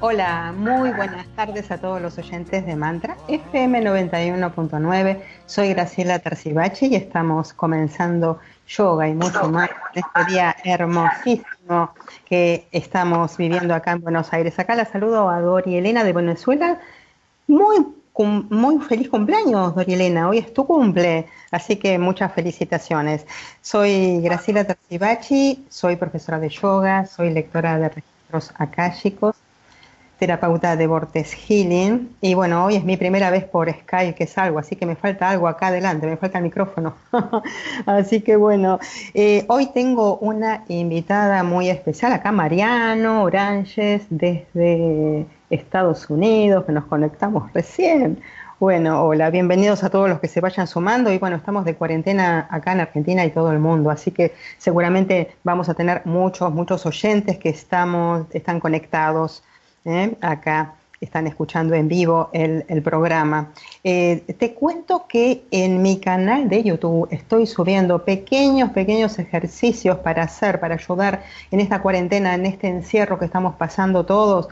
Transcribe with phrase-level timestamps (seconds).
[0.00, 5.22] Hola, muy buenas tardes a todos los oyentes de Mantra FM 91.9.
[5.48, 8.38] Soy Graciela Tarcibachi y estamos comenzando
[8.68, 11.94] yoga y mucho más en este día hermosísimo
[12.26, 14.58] que estamos viviendo acá en Buenos Aires.
[14.58, 16.78] Acá la saludo a Dori Elena de Venezuela.
[17.46, 17.78] Muy,
[18.18, 20.28] muy feliz cumpleaños, Dori Elena.
[20.28, 23.26] Hoy es tu cumple, así que muchas felicitaciones.
[23.62, 29.34] Soy Graciela Tarcibachi, soy profesora de yoga, soy lectora de registros akáshicos
[30.18, 32.16] terapeuta de Vortex Healing.
[32.20, 35.30] Y bueno, hoy es mi primera vez por Skype que salgo, así que me falta
[35.30, 36.94] algo acá adelante, me falta el micrófono.
[37.86, 38.78] así que bueno,
[39.14, 46.84] eh, hoy tengo una invitada muy especial, acá Mariano Oranges, desde Estados Unidos, que nos
[46.86, 48.20] conectamos recién.
[48.60, 52.48] Bueno, hola, bienvenidos a todos los que se vayan sumando y bueno, estamos de cuarentena
[52.50, 56.84] acá en Argentina y todo el mundo, así que seguramente vamos a tener muchos, muchos
[56.84, 59.44] oyentes que estamos, están conectados
[59.88, 60.16] ¿eh?
[60.20, 63.52] acá están escuchando en vivo el, programa.
[63.84, 70.24] Eh, te cuento que en mi canal de YouTube estoy subiendo pequeños, pequeños ejercicios para
[70.24, 71.22] hacer, para ayudar
[71.52, 74.48] en esta cuarentena, en este encierro que estamos pasando todos.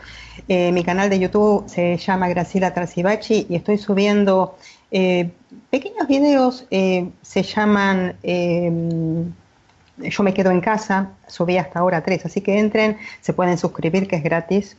[0.47, 4.57] Eh, mi canal de YouTube se llama Graciela Tarcibachi y estoy subiendo
[4.89, 8.15] pequeños videos, se llaman...
[8.23, 14.07] yo me quedo en casa, subí hasta ahora tres, así que entren, se pueden suscribir,
[14.07, 14.77] que es gratis.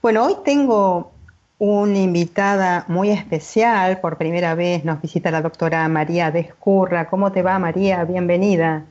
[0.00, 1.10] Bueno, hoy tengo
[1.58, 7.08] una invitada muy especial, por primera vez nos visita la doctora María Descurra.
[7.08, 8.04] ¿Cómo te va María?
[8.04, 8.84] Bienvenida.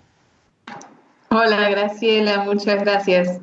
[1.30, 3.40] Hola Graciela, muchas gracias.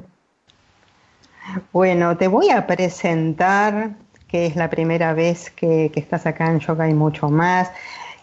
[1.72, 3.92] Bueno, te voy a presentar,
[4.28, 7.70] que es la primera vez que, que estás acá en Yoga y mucho más.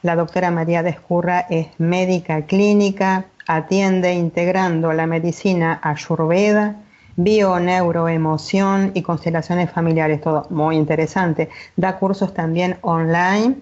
[0.03, 6.75] La doctora María Descurra es médica clínica, atiende integrando la medicina ayurveda,
[7.15, 11.49] bio-neuroemoción y constelaciones familiares, todo muy interesante.
[11.75, 13.55] Da cursos también online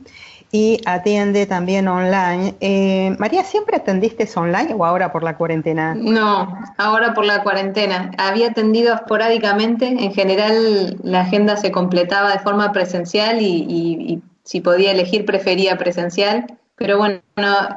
[0.52, 2.56] y atiende también online.
[2.60, 5.94] Eh, María, ¿siempre atendiste online o ahora por la cuarentena?
[5.96, 8.12] No, ahora por la cuarentena.
[8.18, 14.22] Había atendido esporádicamente, en general la agenda se completaba de forma presencial y, y- y
[14.44, 16.48] si podía elegir prefería presencial.
[16.76, 17.20] Pero bueno,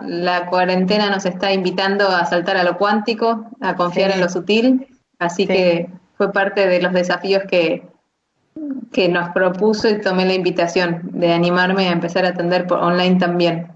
[0.03, 4.15] la cuarentena nos está invitando a saltar a lo cuántico, a confiar Sí.
[4.15, 4.87] en lo sutil,
[5.25, 5.49] así Sí.
[5.53, 7.83] que fue parte de los desafíos que,
[8.93, 13.19] que nos propuso y tomé la invitación de animarme a empezar a atender por online
[13.19, 13.69] también.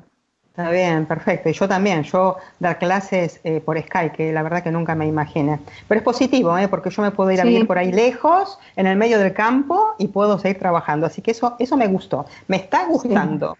[0.50, 1.50] Está bien, perfecto.
[1.50, 5.06] Y yo también, yo dar clases eh, por Skype, que la verdad que nunca me
[5.06, 5.58] imaginé.
[5.86, 6.66] Pero es positivo, ¿eh?
[6.68, 7.48] porque yo me puedo ir a Sí.
[7.50, 11.04] vivir por ahí lejos, en el medio del campo, y puedo seguir trabajando.
[11.06, 13.58] Así que eso, eso me gustó, me está gustando.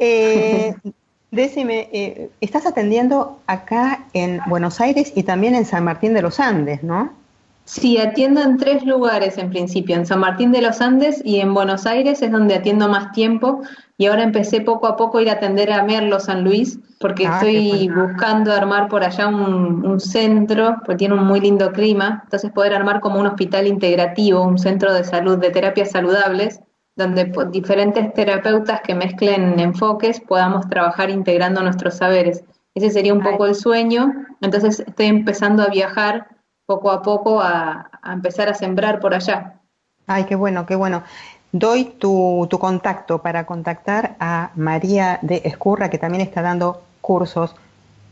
[0.00, 0.74] Eh,
[1.34, 6.40] decime, eh, estás atendiendo acá en Buenos Aires y también en San Martín de los
[6.40, 7.12] Andes, ¿no?
[7.66, 11.54] Sí, atiendo en tres lugares en principio, en San Martín de los Andes y en
[11.54, 13.62] Buenos Aires es donde atiendo más tiempo
[13.96, 17.26] y ahora empecé poco a poco a ir a atender a Merlo, San Luis, porque
[17.26, 22.20] Ah, estoy buscando armar por allá un, un centro, porque tiene un muy lindo clima,
[22.24, 26.60] entonces poder armar como un hospital integrativo, un centro de salud, de terapias saludables,
[26.96, 32.44] donde po- diferentes terapeutas que mezclen enfoques podamos trabajar integrando nuestros saberes.
[32.74, 36.28] Ese sería un poco el sueño, entonces estoy empezando a viajar
[36.66, 39.60] poco a poco a, a empezar a sembrar por allá.
[40.06, 41.02] Ay, qué bueno, qué bueno.
[41.52, 47.54] Doy tu, tu contacto para contactar a María de Escurra, que también está dando cursos,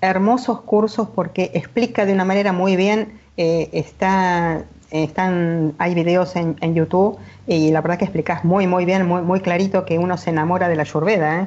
[0.00, 6.56] hermosos cursos, porque explica de una manera muy bien, eh, está, están, hay videos en,
[6.60, 10.16] en YouTube y la verdad que explicas muy, muy bien, muy, muy clarito que uno
[10.18, 11.42] se enamora de la ayurveda.
[11.42, 11.46] ¿eh?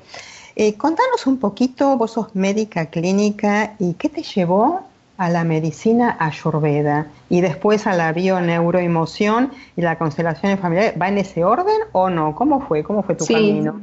[0.55, 4.81] Eh, contanos un poquito, vos sos médica clínica y qué te llevó
[5.17, 10.95] a la medicina ayurveda y después a la bioneuroemoción y la constelación familiar.
[10.99, 12.35] ¿Va en ese orden o no?
[12.35, 12.83] ¿Cómo fue?
[12.83, 13.81] ¿Cómo fue tu sí, camino?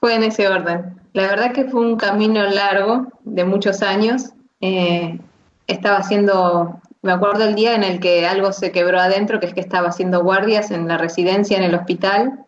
[0.00, 0.96] Fue en ese orden.
[1.12, 4.32] La verdad que fue un camino largo de muchos años.
[4.60, 5.18] Eh,
[5.66, 9.54] estaba haciendo, me acuerdo el día en el que algo se quebró adentro, que es
[9.54, 12.44] que estaba haciendo guardias en la residencia, en el hospital,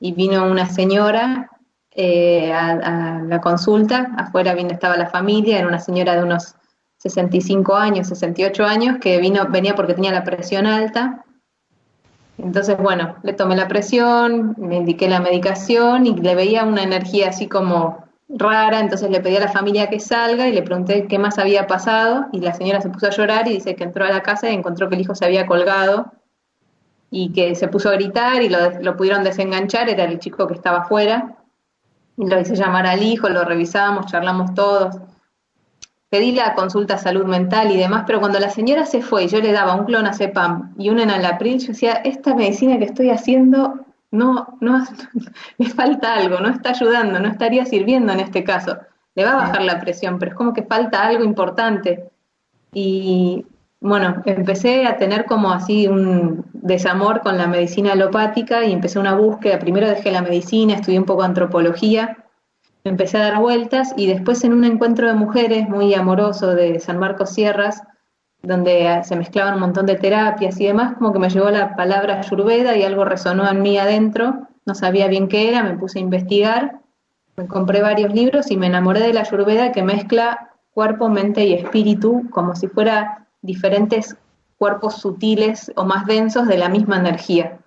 [0.00, 1.50] y vino una señora
[1.94, 6.54] eh, a, la consulta, afuera vino, estaba la familia, era una señora de unos
[7.02, 11.24] 65 años, 68 años, que vino, venía porque tenía la presión alta.
[12.38, 17.30] Entonces, bueno, le tomé la presión, me indiqué la medicación y le veía una energía
[17.30, 21.18] así como rara, entonces le pedí a la familia que salga y le pregunté qué
[21.18, 22.26] más había pasado.
[22.32, 24.54] Y la señora se puso a llorar y dice que entró a la casa y
[24.54, 26.12] encontró que el hijo se había colgado
[27.10, 30.54] y que se puso a gritar y lo, lo pudieron desenganchar, era el chico que
[30.54, 31.36] estaba afuera,
[32.16, 34.96] y lo hice llamar al hijo, lo revisamos, charlamos todos
[36.12, 39.40] pedí la consulta salud mental y demás, pero cuando la señora se fue y yo
[39.40, 43.80] le daba un clonazepam y un enalapril, yo decía, esta medicina que estoy haciendo
[44.10, 44.84] no, no,
[45.56, 48.76] le falta algo, no está ayudando, no estaría sirviendo en este caso.
[49.14, 52.10] Le va a bajar la presión, pero es como que falta algo importante.
[52.74, 53.46] Y
[53.80, 59.14] bueno, empecé a tener como así un desamor con la medicina alopática y empecé una
[59.14, 59.58] búsqueda.
[59.58, 62.21] Primero dejé la medicina, estudié un poco antropología
[62.84, 66.98] empecé a dar vueltas y después en un encuentro de mujeres muy amoroso de San
[66.98, 67.82] Marcos Sierras,
[68.42, 72.18] donde se mezclaban un montón de terapias y demás, como que me llegó la palabra
[72.18, 76.02] ayurveda y algo resonó en mí adentro, no sabía bien qué era, me puse a
[76.02, 76.80] investigar,
[77.36, 81.54] me compré varios libros y me enamoré de la ayurveda que mezcla cuerpo, mente y
[81.54, 84.16] espíritu como si fuera diferentes
[84.58, 87.58] cuerpos sutiles o más densos de la misma energía.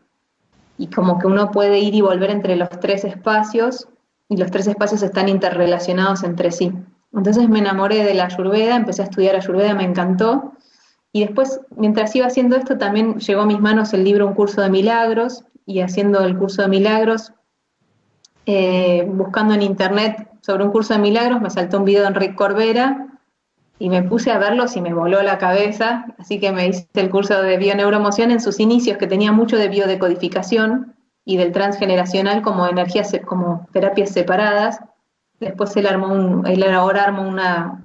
[0.77, 3.87] Y como que uno puede ir y volver entre los tres espacios
[4.29, 6.71] y los tres espacios están interrelacionados entre sí.
[7.13, 10.53] Entonces me enamoré de la ayurveda, empecé a estudiar ayurveda, me encantó.
[11.11, 14.61] Y después, mientras iba haciendo esto, también llegó a mis manos el libro Un curso
[14.61, 17.33] de milagros, y haciendo el curso de milagros,
[18.45, 22.35] eh, buscando en internet sobre un curso de milagros, me saltó un video de Enrique
[22.35, 23.07] Corbera
[23.79, 27.09] y me puse a verlos y me voló la cabeza, así que me hice el
[27.09, 30.95] curso de bioneuromoción en sus inicios, que tenía mucho de biodecodificación,
[31.25, 34.79] y del transgeneracional como energías, como terapias separadas.
[35.39, 37.83] Después él armó un, él ahora armó una,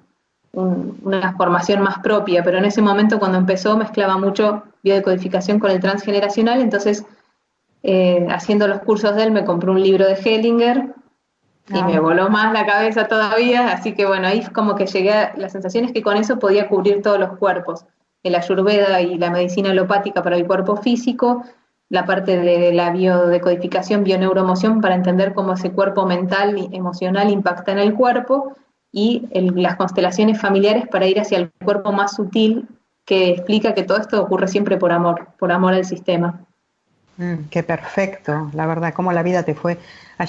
[0.53, 5.81] una formación más propia, pero en ese momento cuando empezó mezclaba mucho biodecodificación con el
[5.81, 7.05] transgeneracional, entonces
[7.83, 10.95] eh, haciendo los cursos de él me compré un libro de Hellinger
[11.69, 11.87] y ah.
[11.87, 15.49] me voló más la cabeza todavía, así que bueno, ahí como que llegué, a, la
[15.49, 17.85] sensación es que con eso podía cubrir todos los cuerpos,
[18.23, 21.45] el ayurveda y la medicina alopática para el cuerpo físico,
[21.91, 27.73] la parte de la biodecodificación, bioneuromoción, para entender cómo ese cuerpo mental y emocional impacta
[27.73, 28.55] en el cuerpo,
[28.93, 32.67] y las constelaciones familiares para ir hacia el cuerpo más sutil,
[33.05, 36.41] que explica que todo esto ocurre siempre por amor, por amor al sistema.
[37.17, 39.79] Mm, qué perfecto, la verdad, cómo la vida te fue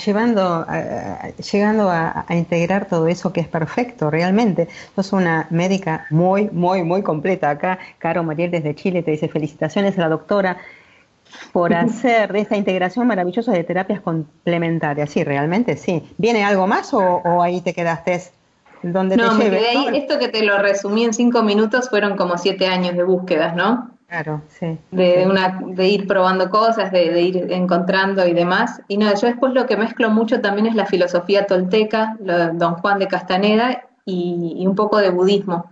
[0.05, 0.65] llevando,
[1.51, 4.67] llegando a, a, integrar todo eso que es perfecto, realmente.
[4.95, 7.49] Sos una médica muy, muy, muy completa.
[7.49, 10.57] Acá, Caro Mariel desde Chile te dice felicitaciones a la doctora
[11.51, 15.09] por hacer de esta integración maravillosa de terapias complementarias.
[15.09, 16.03] Sí, realmente sí.
[16.17, 18.21] ¿Viene algo más o, ahí te quedaste
[18.83, 19.87] donde no, te me quedé ahí.
[19.93, 23.91] Esto que te lo resumí en cinco minutos fueron como siete años de búsquedas, ¿no?
[24.11, 24.77] Claro, sí.
[24.91, 28.81] De, una, de ir probando cosas, de, ir encontrando y demás.
[28.89, 32.49] Y no, yo después lo que mezclo mucho también es la filosofía tolteca, lo de
[32.53, 35.71] Don Juan de Castaneda y, un poco de budismo.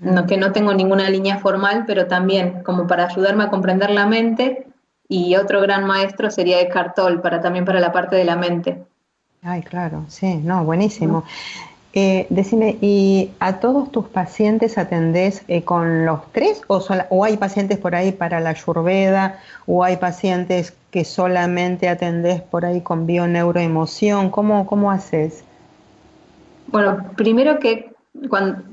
[0.00, 4.06] No, que no tengo ninguna línea formal, pero también como para ayudarme a comprender la
[4.06, 4.66] mente
[5.12, 8.82] y otro gran maestro sería Eckhart Tolle, para, también para la parte de la mente.
[9.42, 11.24] Ay, claro, sí, no, buenísimo.
[11.92, 17.36] Eh, decime, ¿y a todos tus pacientes atendés eh, con los tres o, o hay
[17.36, 23.04] pacientes por ahí para la ayurveda o hay pacientes que solamente atendés por ahí con
[23.06, 24.30] bioneuroemoción?
[24.30, 25.44] ¿Cómo, cómo haces?
[26.68, 27.91] Bueno, primero que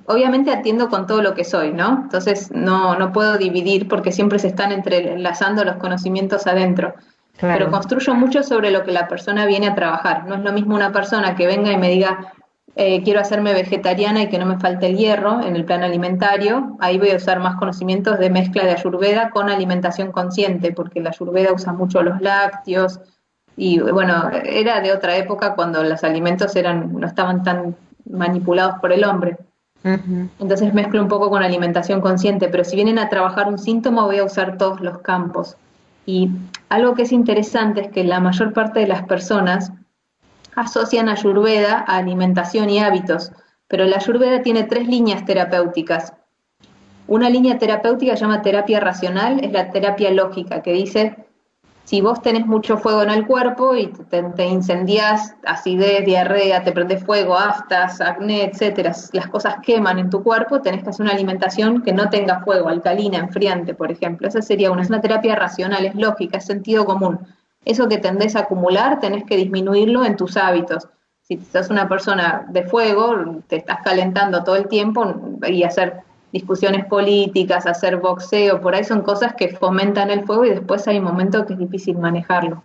[0.05, 2.01] obviamente atiendo con todo lo que soy, ¿no?
[2.03, 6.93] Entonces no, no puedo dividir porque siempre se están entrelazando los conocimientos adentro.
[7.39, 10.25] Pero construyo mucho sobre lo que la persona viene a trabajar.
[10.27, 12.33] No es lo mismo una persona que venga y me diga,
[12.75, 16.75] eh, quiero hacerme vegetariana y que no me falte el hierro en el plan alimentario.
[16.81, 21.11] Ahí voy a usar más conocimientos de mezcla de ayurveda con alimentación consciente, porque la
[21.11, 22.99] ayurveda usa mucho los lácteos.
[23.55, 27.75] Y bueno, era de otra época cuando los alimentos eran, no estaban tan
[28.09, 29.37] manipulados por el hombre.
[29.83, 34.17] Entonces mezclo un poco con alimentación consciente, pero si vienen a trabajar un síntoma voy
[34.17, 35.55] a usar todos los campos.
[36.05, 36.29] Y
[36.69, 39.71] algo que es interesante es que la mayor parte de las personas
[40.55, 43.31] asocian Ayurveda a alimentación y hábitos,
[43.67, 46.13] pero la Ayurveda tiene tres líneas terapéuticas.
[47.07, 51.15] Una línea terapéutica se llama terapia racional, es la terapia lógica, que dice,
[51.89, 56.71] si vos tenés mucho fuego en el cuerpo y te, te incendias, acidez, diarrea, te
[56.71, 61.13] prende fuego, aftas, acné, etcétera, las cosas queman en tu cuerpo, tenés que hacer una
[61.13, 64.27] alimentación que no tenga fuego, alcalina, enfriante, por ejemplo.
[64.27, 67.21] Esa sería una, es una terapia racional, es lógica, es sentido común.
[67.65, 70.87] Eso que tendés a acumular, tenés que disminuirlo en tus hábitos.
[71.23, 76.85] Si sos una persona de fuego, te estás calentando todo el tiempo y hacer discusiones
[76.85, 81.05] políticas, hacer boxeo, por ahí son cosas que fomentan el fuego y después hay un
[81.05, 82.63] momento que es difícil manejarlo.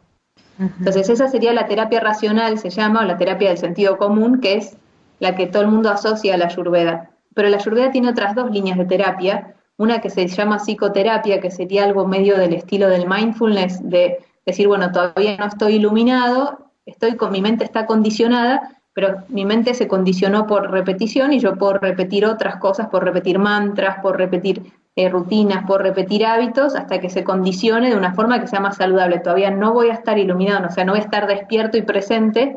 [0.59, 4.55] Entonces esa sería la terapia racional, se llama, o la terapia del sentido común, que
[4.55, 4.77] es
[5.19, 7.11] la que todo el mundo asocia a la ayurveda.
[7.35, 11.51] Pero la ayurveda tiene otras dos líneas de terapia, una que se llama psicoterapia, que
[11.51, 17.17] sería algo medio del estilo del mindfulness, de decir, bueno, todavía no estoy iluminado, estoy
[17.17, 21.75] con mi mente está condicionada, pero mi mente se condicionó por repetición y yo puedo
[21.75, 27.11] repetir otras cosas, por repetir mantras, por repetir eh, rutinas, por repetir hábitos, hasta que
[27.11, 29.19] se condicione de una forma que sea más saludable.
[29.19, 32.57] Todavía no voy a estar iluminado, o sea, no voy a estar despierto y presente,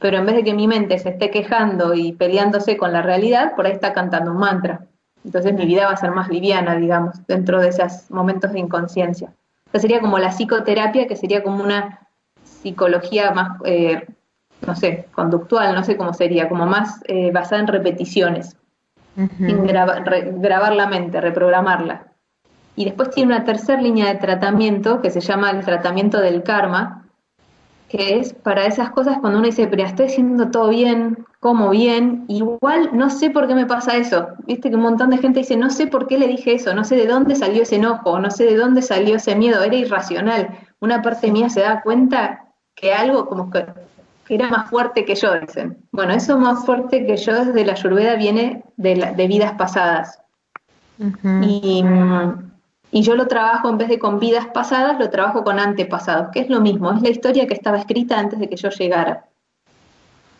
[0.00, 3.54] pero en vez de que mi mente se esté quejando y peleándose con la realidad,
[3.54, 4.80] por ahí está cantando un mantra.
[5.24, 9.32] Entonces mi vida va a ser más liviana, digamos, dentro de esos momentos de inconsciencia.
[9.68, 12.08] Esa sería como la psicoterapia, que sería como una
[12.42, 14.06] psicología más eh,
[14.66, 18.56] no sé, conductual, no sé cómo sería, como más eh, basada en repeticiones,
[19.16, 22.12] en grabar la mente, reprogramarla.
[22.74, 27.06] Y después tiene una tercera línea de tratamiento que se llama el tratamiento del karma,
[27.88, 32.24] que es para esas cosas cuando uno dice, pero estoy haciendo todo bien, como bien,
[32.28, 34.28] igual no sé por qué me pasa eso.
[34.46, 36.84] Viste que un montón de gente dice, no sé por qué le dije eso, no
[36.84, 40.58] sé de dónde salió ese enojo, no sé de dónde salió ese miedo, era irracional.
[40.80, 43.95] Una parte mía se da cuenta que algo como que que
[44.34, 45.78] era más fuerte que yo, dicen.
[45.92, 50.20] Bueno, eso más fuerte que yo desde la Ayurveda viene de, de vidas pasadas.
[50.98, 51.84] y,
[52.90, 56.40] y, yo lo trabajo, en vez de con vidas pasadas, lo trabajo con antepasados, que
[56.40, 59.26] es lo mismo, es la historia que estaba escrita antes de que yo llegara.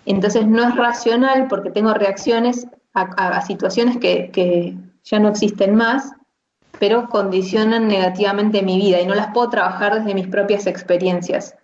[0.07, 6.13] Entonces no es racional porque tengo reacciones a, situaciones que, que ya no existen más,
[6.79, 11.55] pero condicionan negativamente mi vida y no las puedo trabajar desde mis propias experiencias.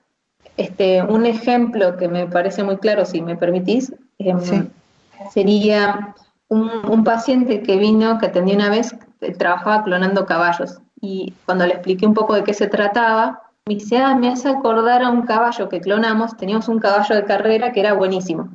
[0.57, 4.69] Este, un ejemplo que me parece muy claro, si me permitís, em,
[5.33, 6.15] sería
[6.49, 8.95] un, paciente que vino, que atendí una vez,
[9.39, 10.79] trabajaba clonando caballos.
[11.01, 14.49] Y cuando le expliqué un poco de qué se trataba, me dice, ah, me hace
[14.49, 18.51] acordar a un caballo que clonamos, teníamos un caballo de carrera que era buenísimo.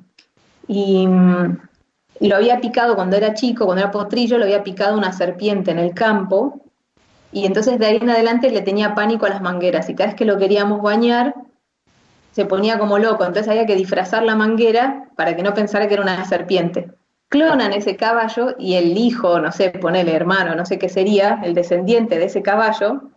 [0.68, 1.58] Y mm,
[2.22, 5.80] lo había picado cuando era chico, cuando era potrillo, lo había picado una serpiente en
[5.80, 6.62] el campo.
[7.32, 9.90] Y entonces de ahí en adelante le tenía pánico a las mangueras.
[9.90, 11.36] Y cada vez que lo queríamos bañar,
[12.38, 15.96] se ponía como loco, entonces había que disfrazar la manguera para que no pensara que
[15.96, 16.88] era una serpiente.
[17.30, 21.56] Clonan ese caballo y el hijo, no sé, ponele hermano, no sé qué sería, el
[21.56, 23.10] descendiente de ese caballo,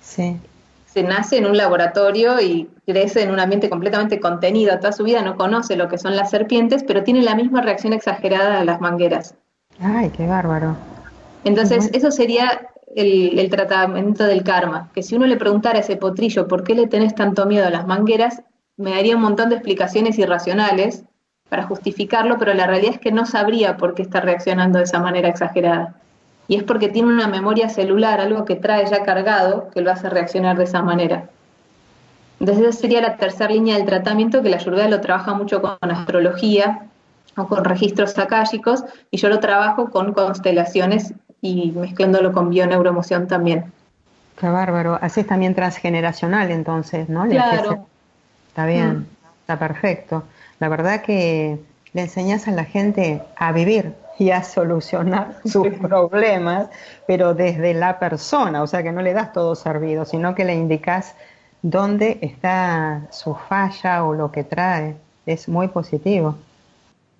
[0.00, 4.78] se nace en un laboratorio y crece en un ambiente completamente contenido.
[4.78, 7.92] Toda su vida no conoce lo que son las serpientes, pero tiene la misma reacción
[7.92, 9.34] exagerada a las mangueras.
[9.80, 10.76] Ay, qué bárbaro.
[11.44, 16.48] Entonces, eso sería el, tratamiento del karma, que si uno le preguntara a ese potrillo
[16.48, 18.42] por qué le tenés tanto miedo a las mangueras,
[18.78, 21.04] me daría un montón de explicaciones irracionales
[21.50, 24.98] para justificarlo, pero la realidad es que no sabría por qué está reaccionando de esa
[24.98, 25.94] manera exagerada.
[26.48, 30.08] Y es porque tiene una memoria celular, algo que trae ya cargado, que lo hace
[30.08, 31.28] reaccionar de esa manera.
[32.40, 35.90] Entonces esa sería la tercera línea del tratamiento, que la Ayurveda lo trabaja mucho con
[35.90, 36.86] astrología
[37.36, 41.12] o con registros akáshicos, y yo lo trabajo con constelaciones
[41.46, 43.72] y mezclándolo con bioneuroemoción también.
[44.38, 44.98] Qué bárbaro.
[45.00, 47.26] Haces también transgeneracional entonces, ¿no?
[47.26, 47.86] claro.
[48.48, 49.06] Está bien, mm.
[49.40, 50.24] está perfecto.
[50.60, 51.58] La verdad que
[51.92, 56.68] le enseñas a la gente a vivir y a solucionar sus problemas,
[57.06, 60.54] pero desde la persona, o sea que no le das todo servido, sino que le
[60.54, 61.14] indicas
[61.62, 64.96] dónde está su falla o lo que trae.
[65.26, 66.36] Es muy positivo.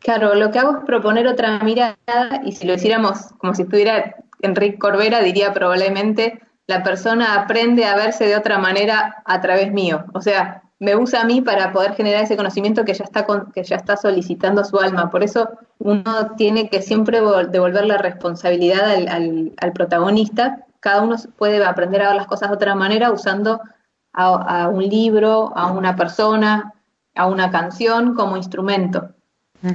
[0.00, 1.96] Claro, lo que hago es proponer otra mirada
[2.44, 7.96] y si lo hiciéramos como si estuviera Enrique Corbera, diría probablemente la persona aprende a
[7.96, 10.04] verse de otra manera a través mío.
[10.14, 13.62] O sea, me usa a mí para poder generar ese conocimiento que ya está, que
[13.62, 15.10] ya está solicitando su alma.
[15.10, 15.48] Por eso
[15.78, 20.66] uno tiene que siempre devolver la responsabilidad al, protagonista.
[20.80, 23.60] Cada uno puede aprender a ver las cosas de otra manera usando
[24.12, 26.74] a un libro, a una persona,
[27.14, 29.15] a una canción como instrumento.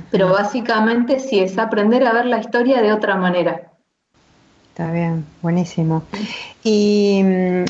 [0.10, 3.72] Pero básicamente sí es aprender a ver la historia de otra manera.
[4.70, 6.04] Está bien, buenísimo.
[6.64, 7.66] Y mm,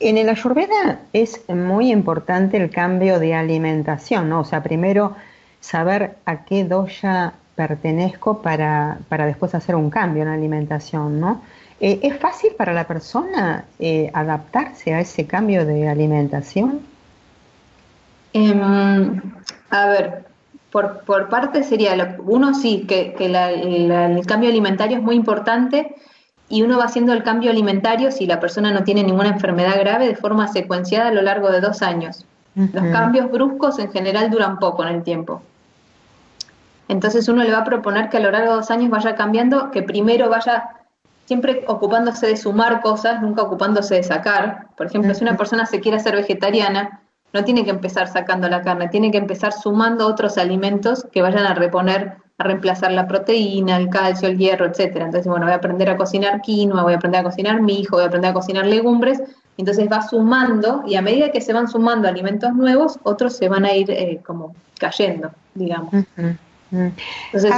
[0.00, 4.40] En el ayurveda es muy importante el cambio de alimentación, ¿no?
[4.40, 5.16] O sea, primero
[5.60, 11.42] saber a qué doya pertenezco para, para después hacer un cambio en la alimentación, ¿no?
[11.80, 16.80] Eh, ¿Es fácil para la persona eh, adaptarse a ese cambio de alimentación?
[18.32, 19.22] Em,
[19.70, 20.26] a ver,
[20.74, 25.94] por, por, parte sería, uno sí, que, que la, el cambio alimentario es muy importante
[26.48, 30.08] y uno va haciendo el cambio alimentario si la persona no tiene ninguna enfermedad grave
[30.08, 32.26] de forma secuenciada a lo largo de dos años.
[32.56, 35.42] Los cambios bruscos en general duran poco en el tiempo.
[36.88, 39.70] Entonces uno le va a proponer que a lo largo de dos años vaya cambiando,
[39.70, 40.70] que primero vaya
[41.26, 44.66] siempre ocupándose de sumar cosas, nunca ocupándose de sacar.
[44.76, 47.03] Por ejemplo, si una persona se quiere hacer vegetariana,
[47.34, 51.44] no tiene que empezar sacando la carne, tiene que empezar sumando otros alimentos que vayan
[51.44, 55.06] a reponer, a reemplazar la proteína, el calcio, el hierro, etcétera.
[55.06, 58.04] Entonces, bueno, voy a aprender a cocinar quinoa, voy a aprender a cocinar mijo, voy
[58.04, 59.20] a aprender a cocinar legumbres.
[59.56, 63.64] Entonces va sumando y a medida que se van sumando alimentos nuevos, otros se van
[63.64, 65.92] a ir eh, como cayendo, digamos.
[67.32, 67.52] Entonces,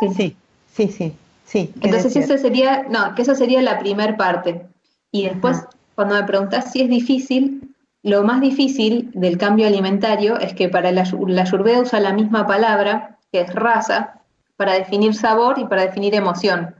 [0.00, 0.36] sí,
[0.74, 1.16] sí, sí.
[1.44, 4.66] Sí, Entonces esa sería, no, que esa sería la primera parte.
[5.10, 5.64] Y después,
[5.96, 7.59] cuando me preguntas si es difícil,
[8.02, 13.18] lo más difícil del cambio alimentario es que para la, la usa la misma palabra,
[13.30, 14.20] que es raza,
[14.56, 16.74] para definir sabor y para definir emoción.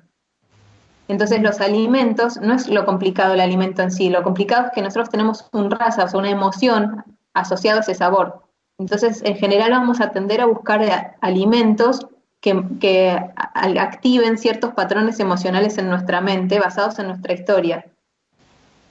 [1.08, 4.82] Entonces los alimentos, no es lo complicado el alimento en sí, lo complicado es que
[4.82, 8.42] nosotros tenemos un raza, o sea, una emoción asociada a ese sabor.
[8.78, 12.06] Entonces, en general vamos a tender a buscar alimentos
[12.40, 13.20] que,
[13.54, 17.84] activen ciertos patrones emocionales en nuestra mente basados en nuestra historia.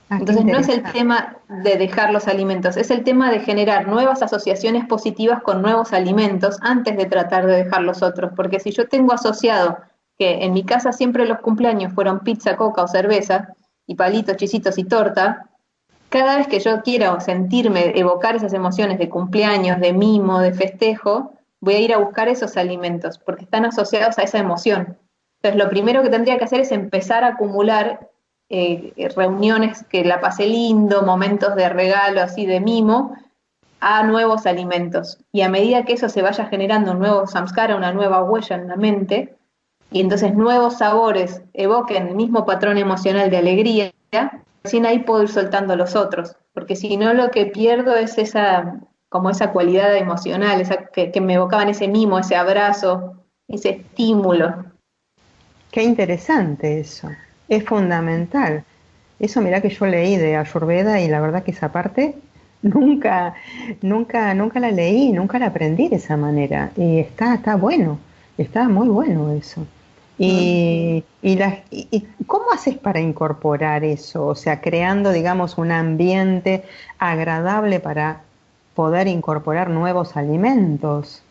[0.09, 3.87] Ah, Entonces no es el tema de dejar los alimentos, es el tema de generar
[3.87, 8.71] nuevas asociaciones positivas con nuevos alimentos antes de tratar de dejar los otros, porque si
[8.71, 9.77] yo tengo asociado
[10.17, 13.53] que en mi casa siempre los cumpleaños fueron pizza, coca o cerveza,
[13.85, 15.49] y palitos, chisitos y torta,
[16.09, 21.33] cada vez que yo quiera sentirme, evocar esas emociones de cumpleaños, de mimo, de festejo,
[21.59, 24.97] voy a ir a buscar esos alimentos, porque están asociados a esa emoción.
[25.41, 28.09] Entonces, lo primero que tendría que hacer es empezar a acumular
[28.49, 33.15] eh, reuniones que la pasé lindo, momentos de regalo, así de mimo,
[33.79, 35.19] a nuevos alimentos.
[35.31, 38.67] Y a medida que eso se vaya generando un nuevo samskara, una nueva huella en
[38.67, 39.37] la mente,
[39.91, 43.93] y entonces nuevos sabores evoquen el mismo patrón emocional de alegría,
[44.63, 48.79] recién ahí puedo ir soltando los otros, porque si no lo que pierdo es esa
[49.09, 53.15] como esa cualidad emocional, esa, que, me evocaban ese mimo, ese abrazo,
[53.47, 54.65] ese estímulo.
[55.71, 57.09] Qué interesante eso,
[57.49, 58.63] es fundamental.
[59.19, 62.15] Eso mira que yo leí de Ayurveda y la verdad que esa parte
[62.61, 63.33] nunca,
[63.81, 66.71] nunca, nunca la leí, nunca la aprendí de esa manera.
[66.77, 67.99] Y está, está bueno,
[68.37, 69.65] está muy bueno eso.
[70.17, 71.39] Y, y,
[71.71, 74.27] y, cómo haces para incorporar eso?
[74.27, 76.65] O sea, creando, digamos, un ambiente
[76.97, 78.23] agradable para
[78.75, 81.21] poder incorporar nuevos alimentos.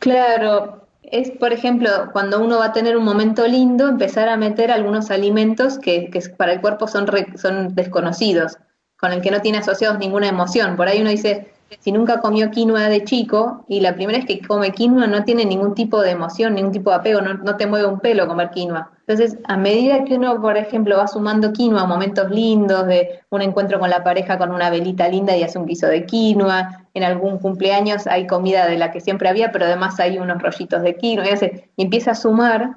[0.00, 4.70] Claro, es por ejemplo cuando uno va a tener un momento lindo, empezar a meter
[4.70, 8.58] algunos alimentos que, para el cuerpo son, son desconocidos,
[8.98, 10.76] con el que no tiene asociados ninguna emoción.
[10.76, 14.46] Por ahí uno dice, si nunca comió quinoa de chico y la primera vez que
[14.46, 17.66] come quinoa no tiene ningún tipo de emoción, ningún tipo de apego, no, no, te
[17.66, 18.90] mueve un pelo comer quinoa.
[19.06, 23.78] Entonces, a medida que uno, por ejemplo, va sumando quinoa, momentos lindos de un encuentro
[23.78, 27.38] con la pareja con una velita linda y hace un guiso de quinoa, en algún
[27.38, 31.26] cumpleaños hay comida de la que siempre había, pero además hay unos rollitos de quinoa,
[31.26, 32.76] y, hace, y empieza a sumar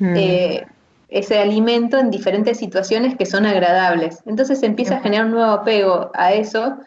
[0.00, 0.64] eh,
[1.10, 4.22] ese alimento en diferentes situaciones que son agradables.
[4.24, 6.78] Entonces empieza a generar un nuevo apego a eso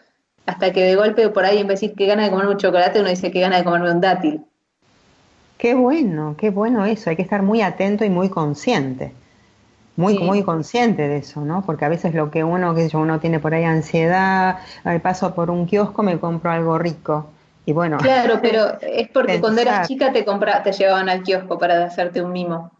[0.50, 2.58] hasta que de golpe por ahí en vez de decir que gana de comerme un
[2.58, 4.44] chocolate, uno dice que gana de comerme un dátil.
[5.58, 9.12] Qué bueno, qué bueno eso, hay que estar muy atento y muy consciente.
[9.96, 11.62] Muy, muy consciente de eso, ¿no?
[11.66, 15.50] Porque a veces lo que uno, que uno tiene por ahí ansiedad, al paso por
[15.50, 17.26] un kiosco me compro algo rico.
[17.66, 17.98] Y bueno.
[17.98, 22.22] Claro, pero es porque cuando eras chica te compra, te llevaban al kiosco para hacerte
[22.22, 22.72] un mimo.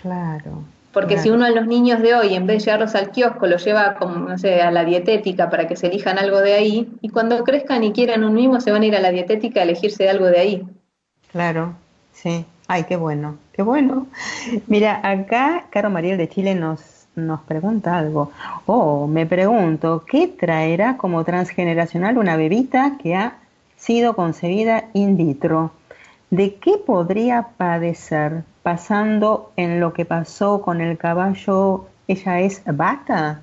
[0.00, 0.64] Claro.
[0.92, 3.64] Porque si uno a los niños de hoy, en vez de llevarlos al kiosco, los
[3.64, 7.08] lleva como, no sé, a la dietética para que se elijan algo de ahí, y
[7.08, 10.08] cuando crezcan y quieran un mimo, se van a ir a la dietética a elegirse
[10.08, 10.62] algo de ahí.
[11.30, 11.74] Claro,
[12.12, 12.44] sí.
[12.68, 14.06] Ay, qué bueno, qué bueno.
[14.66, 18.30] Mira, acá Caro Mariel de Chile nos, nos pregunta algo.
[18.66, 23.38] Oh, me pregunto, ¿qué traerá como transgeneracional una bebita que ha
[23.76, 25.72] sido concebida in vitro?
[26.30, 28.44] ¿De qué podría padecer?
[28.62, 33.42] Pasando en lo que pasó con el caballo, ella es bata?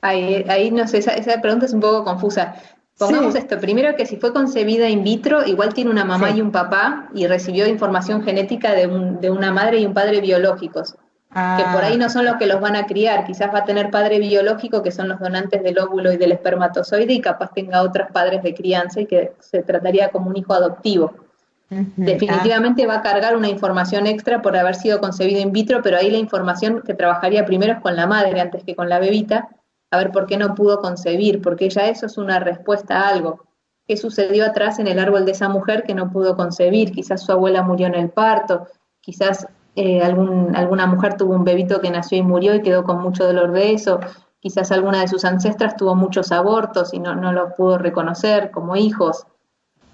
[0.00, 2.54] Ahí, no sé, esa, pregunta es un poco confusa.
[2.98, 6.50] Pongamos esto, primero que si fue concebida in vitro, igual tiene una mamá y un
[6.50, 10.94] papá y recibió información genética de, una madre y un padre biológicos.
[11.34, 13.90] que por ahí no son los que los van a criar, quizás va a tener
[13.90, 18.08] padre biológico que son los donantes del óvulo y del espermatozoide y capaz tenga otros
[18.12, 21.25] padres de crianza y que se trataría como un hijo adoptivo.
[21.68, 26.10] Definitivamente va a cargar una información extra por haber sido concebido in vitro, pero ahí
[26.10, 29.48] la información que trabajaría primero es con la madre antes que con la bebita,
[29.90, 33.44] a ver por qué no pudo concebir, porque ya eso es una respuesta a algo.
[33.86, 36.92] ¿Qué sucedió atrás en el árbol de esa mujer que no pudo concebir?
[36.92, 38.68] Quizás su abuela murió en el parto,
[39.00, 43.00] quizás eh, algún, alguna mujer tuvo un bebito que nació y murió y quedó con
[43.00, 43.98] mucho dolor de eso,
[44.38, 48.76] quizás alguna de sus ancestras tuvo muchos abortos y no, no los pudo reconocer como
[48.76, 49.26] hijos.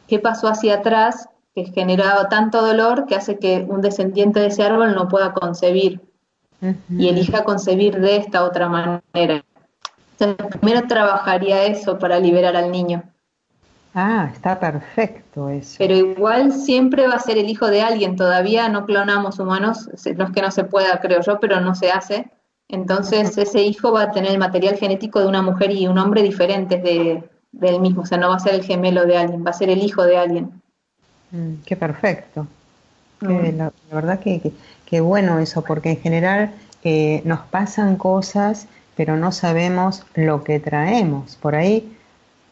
[0.06, 4.62] ¿Qué pasó hacia atrás que generaba tanto dolor que hace que un descendiente de ese
[4.62, 6.00] árbol no pueda concebir
[6.88, 9.44] y elija concebir de esta otra manera?
[10.18, 13.02] Entonces, primero trabajaría eso para liberar al niño.
[13.94, 15.74] Ah, está perfecto eso.
[15.78, 18.16] Pero igual siempre va a ser el hijo de alguien.
[18.16, 21.90] Todavía no clonamos humanos, no es que no se pueda, creo yo, pero no se
[21.90, 22.30] hace.
[22.68, 26.22] Entonces ese hijo va a tener el material genético de una mujer y un hombre
[26.22, 28.02] diferentes de, del mismo.
[28.02, 30.04] O sea, no va a ser el gemelo de alguien, va a ser el hijo
[30.04, 30.61] de alguien.
[31.32, 32.46] Mm, qué perfecto.
[33.20, 33.56] Mm.
[33.56, 34.52] la, verdad que,
[34.86, 36.52] que, bueno eso, porque en general
[36.84, 38.66] eh, nos pasan cosas,
[38.96, 41.36] pero no sabemos lo que traemos.
[41.36, 41.96] Por ahí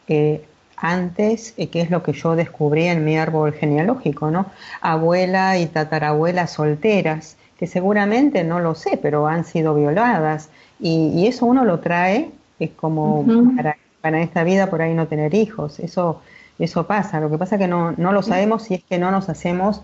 [0.07, 0.43] eh,
[0.77, 4.47] antes, eh, que es lo que yo descubrí en mi árbol genealógico, ¿no?
[4.81, 10.49] Abuela y tatarabuela solteras, que seguramente no lo sé, pero han sido violadas.
[10.79, 13.23] Y, eso uno lo trae, es como
[13.55, 15.79] para, para, esta vida por ahí no tener hijos.
[15.79, 16.21] Eso,
[16.63, 17.19] eso pasa.
[17.19, 19.81] Lo que pasa es que no, no lo sabemos si es que no nos hacemos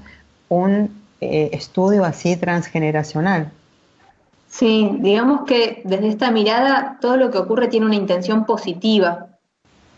[0.49, 3.51] un eh, estudio así transgeneracional.
[4.47, 9.27] Sí, digamos que desde esta mirada todo lo que ocurre tiene una intención positiva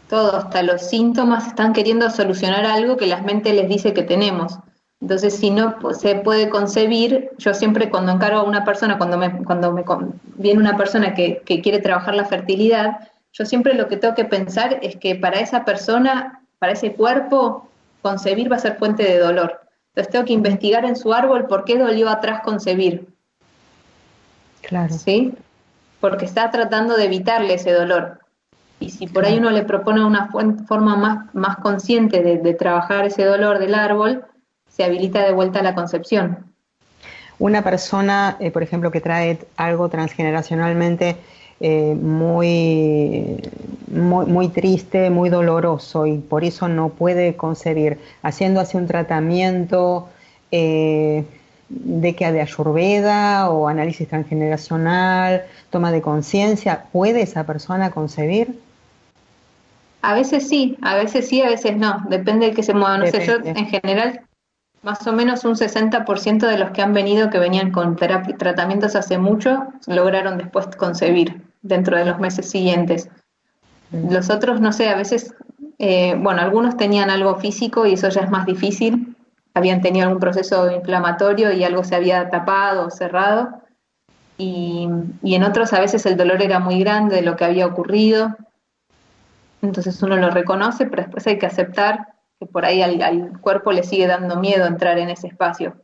[0.10, 4.60] todo, hasta los síntomas están queriendo solucionar algo que la mente les dice que tenemos.
[5.02, 9.32] Entonces, si no se puede concebir, yo siempre cuando encargo a una persona, cuando me,
[9.44, 9.86] cuando me
[10.36, 12.98] viene una persona que, que quiere trabajar la fertilidad,
[13.32, 17.70] yo siempre lo que tengo que pensar es que para esa persona, para ese cuerpo,
[18.02, 19.62] concebir va a ser fuente de dolor.
[19.90, 23.08] Entonces tengo que investigar en su árbol por qué dolió atrás concebir.
[24.62, 24.94] Claro.
[24.94, 25.34] ¿Sí?
[26.00, 28.20] Porque está tratando de evitarle ese dolor.
[28.80, 33.26] Y si por ahí uno le propone una forma más, más consciente de, trabajar ese
[33.26, 34.26] dolor del árbol,
[34.70, 36.46] se habilita de vuelta la concepción.
[37.40, 41.18] Una persona, eh, por ejemplo, que trae algo transgeneracionalmente
[41.62, 43.42] eh, muy,
[43.90, 50.08] muy, triste, muy doloroso y por eso no puede concebir, haciendo así un tratamiento
[50.52, 51.26] eh,
[51.68, 58.58] de que de ayurveda o análisis transgeneracional, toma de conciencia, ¿puede esa persona concebir?
[60.02, 63.00] A veces sí, a veces sí, a veces no, depende de que se mueva.
[63.00, 64.22] No sé, yo en general,
[64.82, 69.18] más o menos un 60% de los que han venido, que venían con tratamientos hace
[69.18, 73.10] mucho, lograron después concebir dentro de los meses siguientes.
[73.92, 74.14] Mm.
[74.14, 75.34] Los otros, no sé, a veces,
[75.78, 79.16] eh, bueno, algunos tenían algo físico y eso ya es más difícil,
[79.54, 83.62] habían tenido algún proceso inflamatorio y algo se había tapado o cerrado.
[84.38, 84.88] Y,
[85.22, 88.38] y en otros a veces el dolor era muy grande de lo que había ocurrido
[89.62, 92.08] entonces uno lo reconoce, pero después hay que aceptar
[92.40, 95.76] que por ahí al, cuerpo le sigue dando miedo entrar en ese espacio.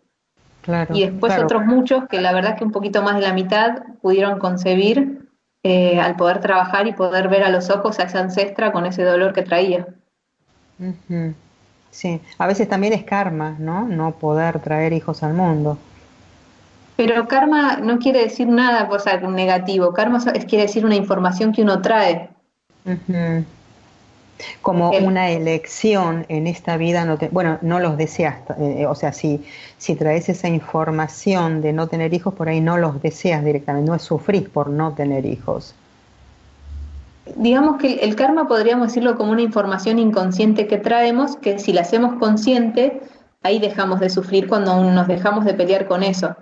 [0.93, 4.39] y después otros muchos que la verdad que un poquito más de la mitad pudieron
[4.39, 5.29] concebir
[5.67, 9.01] eh, al poder trabajar y poder ver a los ojos a esa ancestra con ese
[9.01, 9.87] dolor que traía.
[11.89, 13.87] Sí, a veces también es karma, ¿no?
[13.87, 15.79] No poder traer hijos al mundo.
[16.95, 19.91] Pero karma no quiere decir nada, o sea, negativo.
[19.91, 22.29] Karma es, quiere decir una información que uno trae
[24.61, 29.43] como una elección en esta vida, no bueno, no los deseas, eh, o sea, si,
[29.77, 33.95] si traes esa información de no tener hijos, por ahí no los deseas directamente, no
[33.95, 35.73] es sufrir por no tener hijos.
[37.37, 41.81] Digamos que el karma podríamos decirlo como una información inconsciente que traemos, que si la
[41.81, 43.01] hacemos consciente,
[43.41, 46.35] ahí dejamos de sufrir cuando nos dejamos de pelear con eso.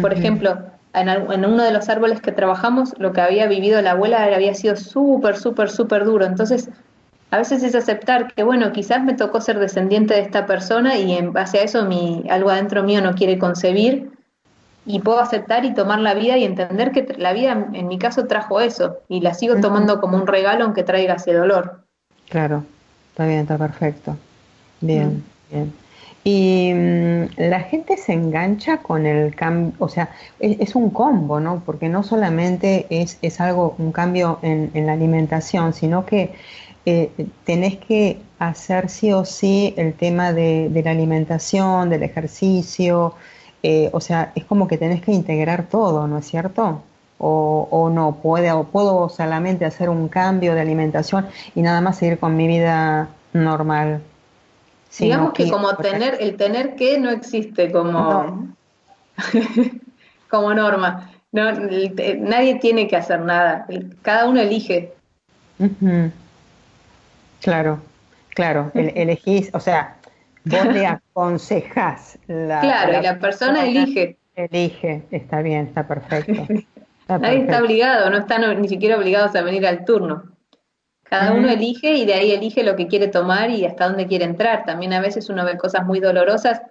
[0.00, 0.56] Por ejemplo,
[0.94, 4.54] en, en, uno de los árboles que trabajamos, lo que había vivido la abuela había
[4.54, 6.24] sido súper, súper, súper duro.
[6.24, 6.70] Entonces,
[7.30, 11.12] a veces es aceptar que, bueno, quizás me tocó ser descendiente de esta persona y
[11.12, 14.10] en base a eso mi, algo adentro mío no quiere concebir
[14.84, 18.26] y puedo aceptar y tomar la vida y entender que la vida en mi caso
[18.26, 21.84] trajo eso y la sigo tomando como un regalo aunque traiga ese dolor.
[22.28, 22.64] Claro,
[23.10, 24.16] está bien, está perfecto.
[24.80, 25.72] Bien, bien.
[26.24, 31.62] Y mm, la gente se engancha con el cambio, o sea, es, un combo, ¿no?
[31.64, 36.34] Porque no solamente es, es algo, un cambio en, en la alimentación, sino que
[36.90, 43.14] eh, tenés que hacer sí o sí el tema de, la alimentación, del ejercicio,
[43.62, 46.82] eh, o sea, es como que tenés que integrar todo, ¿no es cierto?
[47.18, 51.98] O, o no, puede, o puedo solamente hacer un cambio de alimentación y nada más
[51.98, 54.02] seguir con mi vida normal.
[54.98, 58.48] Digamos que, como tener, el tener que no existe como,
[60.28, 61.10] como norma.
[61.30, 63.66] No, nadie tiene que hacer nada,
[64.02, 64.92] cada uno elige.
[67.40, 67.80] Claro,
[68.30, 69.96] claro, elegís, o sea,
[70.44, 72.18] vos le aconsejás.
[72.26, 74.18] La, claro, y la persona, elige.
[74.36, 76.46] Elige, está bien, está perfecto.
[77.08, 80.30] Nadie está obligado, no están ni siquiera obligados a venir al turno.
[81.02, 84.24] Cada uno elige y de ahí elige lo que quiere tomar y hasta dónde quiere
[84.24, 84.64] entrar.
[84.64, 86.62] También a veces uno ve cosas muy dolorosas.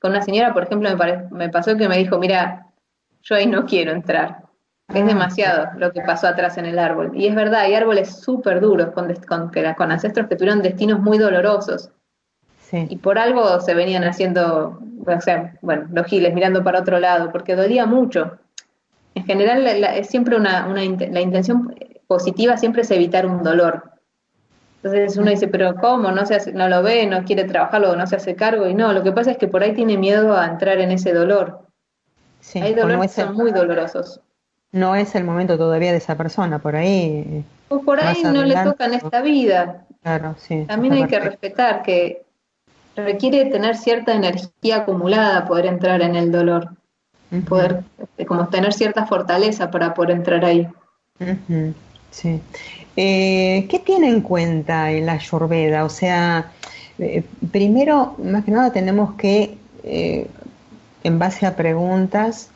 [0.00, 2.66] Con una señora, por ejemplo, me, me pasó que me dijo, mira,
[3.22, 4.43] yo ahí no quiero entrar.
[4.88, 7.12] Es ah, demasiado lo que pasó atrás en el árbol.
[7.14, 11.18] Y es verdad, hay árboles súper duros, con, con, con, ancestros que tuvieron destinos muy
[11.18, 11.90] dolorosos.
[12.72, 17.30] Y por algo se venían haciendo, o sea, bueno, los giles mirando para otro lado,
[17.30, 18.38] porque dolía mucho.
[19.14, 21.72] En general, es siempre una, una, la intención
[22.08, 23.92] positiva siempre es evitar un dolor.
[24.82, 26.10] Entonces uno dice, pero ¿cómo?
[26.10, 28.66] No, se no lo ve, no quiere trabajarlo, no se hace cargo.
[28.66, 31.14] Y no, lo que pasa es que por ahí tiene miedo a entrar en ese
[31.14, 31.60] dolor.
[32.56, 34.20] Hay dolores que son muy dolorosos.
[34.74, 37.44] No es el momento todavía de esa persona, por ahí.
[37.68, 39.84] O por ahí no le toca en esta vida.
[40.02, 40.64] Claro, sí.
[40.66, 42.24] También hay que respetar que
[42.96, 46.70] requiere tener cierta energía acumulada poder entrar en el dolor.
[47.48, 50.68] Poder, este, como tener cierta fortaleza para poder entrar ahí.
[52.10, 52.40] Sí.
[52.96, 55.84] Eh, ¿Qué tiene en cuenta en la Ayurveda?
[55.84, 56.50] O sea,
[56.98, 60.26] eh, primero, más que nada, tenemos que, eh,
[61.04, 62.50] en base a preguntas,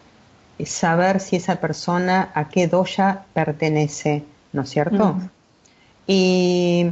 [0.66, 5.16] saber si esa persona a qué doya pertenece, ¿no es cierto?
[6.06, 6.90] y,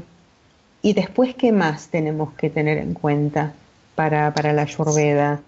[0.82, 3.52] y, después, ¿qué más tenemos que tener en cuenta
[3.94, 5.40] para, para la Ayurveda?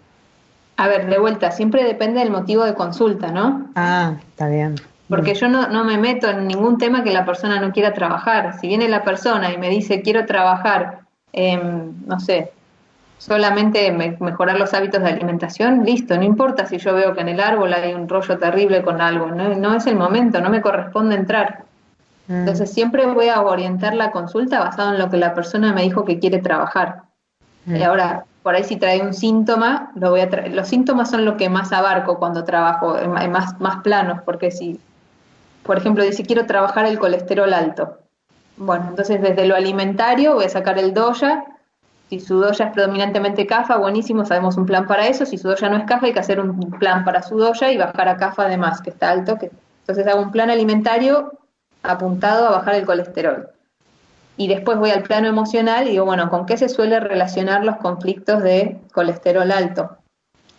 [0.76, 3.70] A ver, de vuelta, siempre depende del motivo de consulta, ¿no?
[3.74, 4.76] Ah, está bien.
[5.08, 8.58] Porque yo no, no me meto en ningún tema que la persona no quiera trabajar.
[8.60, 11.00] Si viene la persona y me dice quiero trabajar,
[11.34, 12.52] no sé,
[13.18, 17.40] solamente mejorar los hábitos de alimentación, listo, no importa si yo veo que en el
[17.40, 21.16] árbol hay un rollo terrible con algo, no, no es el momento, no me corresponde
[21.16, 21.64] entrar.
[22.28, 22.40] Mm.
[22.40, 26.04] Entonces siempre voy a orientar la consulta basado en lo que la persona me dijo
[26.04, 27.02] que quiere trabajar.
[27.66, 27.76] Mm.
[27.76, 31.36] Y ahora, por ahí si trae un síntoma, lo voy a los síntomas son lo
[31.36, 34.80] que más abarco cuando trabajo en, más, más planos, porque si
[35.68, 37.98] por ejemplo, dice quiero trabajar el colesterol alto.
[38.56, 41.44] Bueno, entonces desde lo alimentario voy a sacar el doya.
[42.08, 45.26] Si su doya es predominantemente CAFA, buenísimo, sabemos un plan para eso.
[45.26, 47.76] Si su doya no es CAFA, hay que hacer un plan para su doya y
[47.76, 49.36] bajar a CAFA además, que está alto.
[49.36, 49.50] Que...
[49.80, 51.32] Entonces hago un plan alimentario
[51.82, 53.50] apuntado a bajar el colesterol.
[54.38, 57.76] Y después voy al plano emocional y digo, bueno, ¿con qué se suele relacionar los
[57.76, 59.98] conflictos de colesterol alto?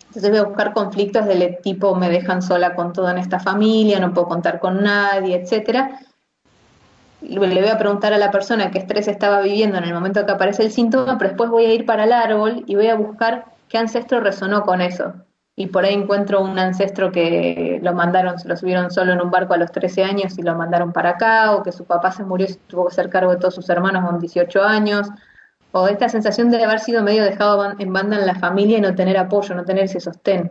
[0.08, 4.00] Entonces voy a buscar conflictos del tipo me dejan sola con todo en esta familia,
[4.00, 6.00] no puedo contar con nadie, etcétera.
[7.20, 10.32] Le voy a preguntar a la persona qué estrés estaba viviendo en el momento que
[10.32, 13.44] aparece el síntoma, pero después voy a ir para el árbol y voy a buscar
[13.68, 15.12] qué ancestro resonó con eso.
[15.56, 19.52] Y por ahí encuentro un ancestro que lo mandaron, lo subieron solo en un barco
[19.52, 22.46] a los 13 años y lo mandaron para acá, o que su papá se murió
[22.48, 25.08] y tuvo que ser cargo de todos sus hermanos con 18 años,
[25.72, 28.94] o esta sensación de haber sido medio dejado en banda en la familia y no
[28.94, 30.50] tener apoyo, no tener ese sostén.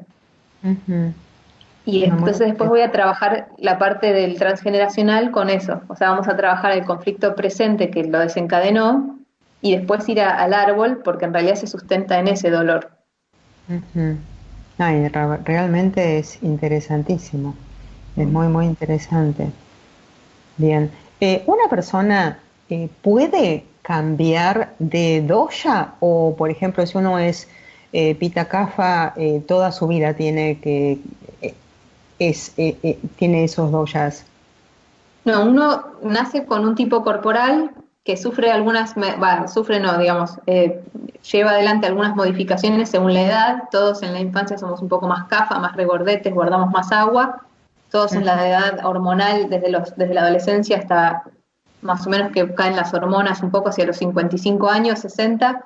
[1.92, 5.82] Y entonces después voy a trabajar la parte del transgeneracional con eso.
[5.88, 9.18] O sea, vamos a trabajar el conflicto presente que lo desencadenó
[9.62, 12.92] y después ir al árbol porque en realidad se sustenta en ese dolor.
[14.78, 15.08] Ay,
[15.46, 17.56] realmente es interesantísimo.
[18.16, 19.50] Es muy, muy interesante.
[20.58, 20.92] Bien.
[21.20, 27.48] Eh, ¿Una persona eh, puede cambiar de doya o, por ejemplo, si uno es
[27.92, 31.00] eh, pita kafa, eh, toda su vida tiene que
[32.20, 34.26] es eh, tiene esos doyas?
[35.26, 37.72] No, uno nace con un tipo corporal
[38.04, 40.40] que sufre algunas, va, sufre no, digamos,
[41.32, 43.64] lleva adelante algunas modificaciones según la edad.
[43.72, 47.44] Todos en la infancia somos un poco más cafa, más regordetes, guardamos más agua.
[47.92, 51.24] Todos en la edad hormonal, desde, los, desde la adolescencia hasta
[51.82, 55.64] más o menos que caen las hormonas un poco hacia los 55 años, 60,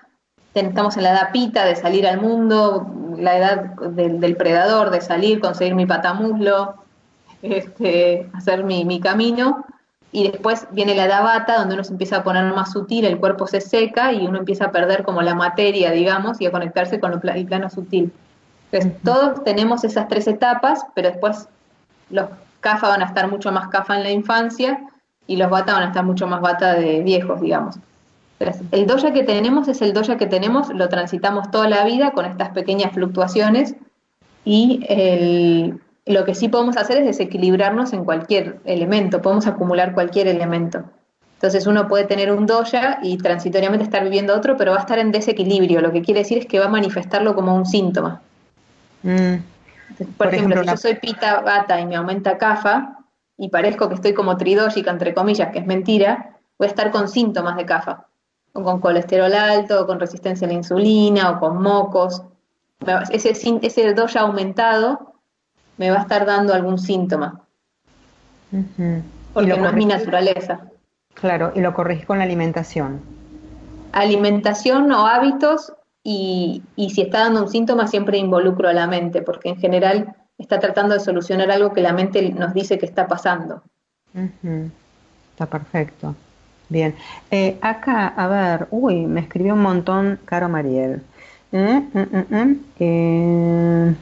[0.53, 2.87] estamos en la edad pita de salir al mundo,
[3.17, 6.75] la edad del, predador, de salir, conseguir mi patamuslo,
[7.41, 9.65] este, hacer mi, camino,
[10.11, 13.19] y después viene la edad bata, donde uno se empieza a poner más sutil, el
[13.19, 16.99] cuerpo se seca y uno empieza a perder como la materia, digamos, y a conectarse
[16.99, 18.13] con el plano sutil.
[18.71, 21.47] Entonces, todos tenemos esas tres etapas, pero después
[22.09, 22.27] los
[22.59, 24.79] CAFA van a estar mucho más CAFA en la infancia,
[25.25, 27.77] y los bata van a estar mucho más bata de viejos, digamos.
[28.71, 32.25] El doya que tenemos es el doya que tenemos, lo transitamos toda la vida con
[32.25, 33.75] estas pequeñas fluctuaciones
[34.45, 40.27] Y el, lo que sí podemos hacer es desequilibrarnos en cualquier elemento, podemos acumular cualquier
[40.27, 40.83] elemento.
[41.35, 44.99] Entonces uno puede tener un doya y transitoriamente estar viviendo otro, pero va a estar
[44.99, 48.21] en desequilibrio, lo que quiere decir es que va a manifestarlo como un síntoma.
[49.03, 49.35] Mm.
[50.17, 52.99] por, ejemplo, si yo soy pita bata y me aumenta kafa
[53.37, 57.09] y parezco que estoy como tridógica, entre comillas, que es mentira, voy a estar con
[57.09, 58.07] síntomas de kafa,
[58.53, 62.23] o con colesterol alto, o con resistencia a la insulina, o con mocos.
[63.11, 65.13] Ese, ese doya aumentado
[65.77, 67.41] me va a estar dando algún síntoma.
[69.33, 70.61] Porque no es mi naturaleza.
[71.15, 73.01] Claro, y lo corregís con la alimentación.
[73.91, 79.49] Alimentación o hábitos, y, si está dando un síntoma, siempre involucro a la mente, porque
[79.49, 83.63] en general está tratando de solucionar algo que la mente nos dice que está pasando.
[85.31, 86.15] Está perfecto.
[86.69, 86.95] Bien.
[87.31, 91.01] Eh, acá, a ver, uy, me escribió un montón Caro Mariel.
[91.51, 93.95] Eh, mm, mm, mm,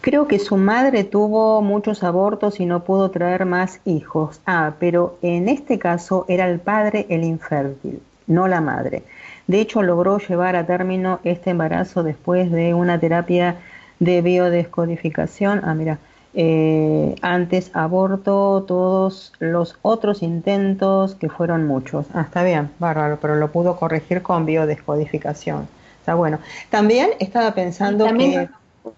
[0.00, 4.40] Creo que su madre tuvo muchos abortos y no pudo traer más hijos.
[4.46, 9.02] Ah, pero en este caso era el padre el infértil, no la madre.
[9.46, 13.56] De hecho, logró llevar a término este embarazo después de una terapia
[13.98, 15.60] de biodescodificación.
[15.64, 15.98] Ah, mira,
[16.34, 22.06] eh, antes aborto todos los otros intentos, que fueron muchos.
[22.14, 25.68] Ah, está bien, bárbaro, pero lo pudo corregir con biodescodificación.
[25.98, 26.38] Está bueno.
[26.70, 28.48] También estaba pensando que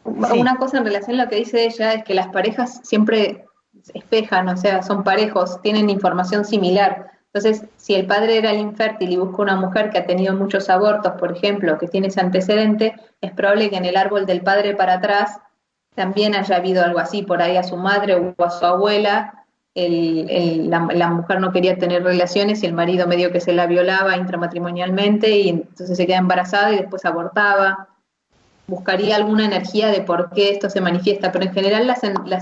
[0.05, 3.45] una cosa en relación a lo que dice ella es que las parejas siempre
[3.95, 7.11] espejan, o sea, son parejos, tienen información similar.
[7.33, 10.69] Entonces, si el padre era el infértil y busca una mujer que ha tenido muchos
[10.69, 14.77] abortos, por ejemplo, que tiene ese antecedente, es probable que en el árbol del padre
[14.77, 15.41] para atrás
[15.95, 20.89] también haya habido algo así, por ahí a su madre o a su abuela, la,
[20.93, 25.31] la, mujer no quería tener relaciones y el marido medio que se la violaba intramatrimonialmente
[25.31, 27.89] y entonces se queda embarazada y después abortaba
[28.67, 32.01] buscaría alguna energía de por qué esto se manifiesta, pero en general las,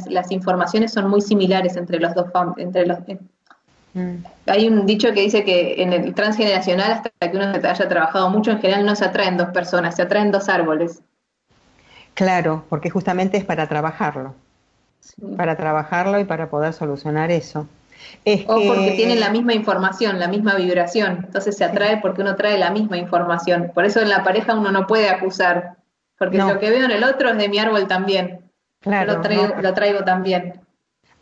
[0.09, 2.27] las, informaciones son muy similares entre los dos
[2.59, 2.99] entre los
[3.95, 4.17] mm.
[4.47, 8.53] hay un dicho que dice que en el transgeneracional hasta que uno haya trabajado mucho
[8.53, 11.03] en general no se atraen dos personas, se atraen dos árboles.
[12.15, 14.35] Claro, porque justamente es para trabajarlo.
[15.37, 17.67] Para trabajarlo y para poder solucionar eso.
[18.47, 21.23] o porque tienen la misma información, la misma vibración.
[21.25, 23.71] Entonces se atrae porque uno trae la misma información.
[23.75, 25.77] Por eso en la pareja uno no puede acusar
[26.21, 28.41] porque lo que veo en el otro es de mi árbol también.
[28.81, 29.15] Claro.
[29.15, 30.61] Lo traigo, lo traigo también.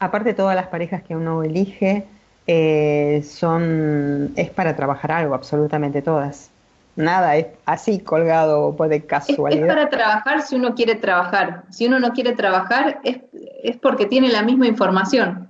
[0.00, 2.04] Aparte, todas las parejas que uno elige
[2.48, 4.32] eh, son.
[4.34, 6.50] es para trabajar algo, absolutamente todas.
[6.98, 9.68] Nada es así colgado pues de casualidad.
[9.68, 11.62] Es, para trabajar si uno quiere trabajar.
[11.70, 13.18] Si uno no quiere trabajar, es,
[13.62, 15.48] es porque tiene la misma información.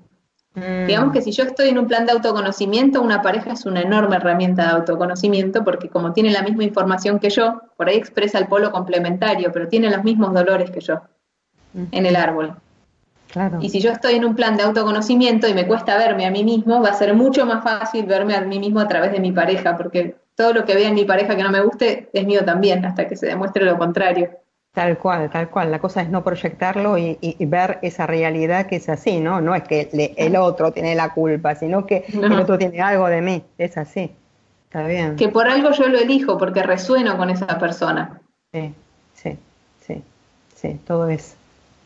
[0.54, 0.86] Mm.
[0.86, 4.16] Digamos que si yo estoy en un plan de autoconocimiento, una pareja es una enorme
[4.16, 8.46] herramienta de autoconocimiento porque como tiene la misma información que yo, por ahí expresa el
[8.46, 11.00] polo complementario, pero tiene los mismos dolores que yo
[11.92, 12.56] en el árbol.
[13.60, 16.44] Y si yo estoy en un plan de autoconocimiento y me cuesta verme a mí
[16.44, 19.32] mismo, va a ser mucho más fácil verme a mí mismo a través de mi
[19.32, 22.44] pareja, porque todo lo que vea en mi pareja que no me guste es mío
[22.44, 24.30] también, hasta que se demuestre lo contrario.
[24.72, 25.72] Tal cual, tal cual.
[25.72, 29.40] La cosa es no proyectarlo y, ver esa realidad que es así, ¿no?
[29.40, 33.20] No es que el otro tiene la culpa, sino que el otro tiene algo de
[33.20, 33.42] mí.
[33.58, 34.12] Es así.
[34.66, 35.16] Está bien.
[35.16, 38.20] Que por algo yo lo elijo, porque resueno con esa persona.
[38.52, 38.72] Sí,
[39.14, 39.36] sí,
[39.84, 40.02] sí,
[40.54, 40.80] sí.
[40.86, 41.34] Todo es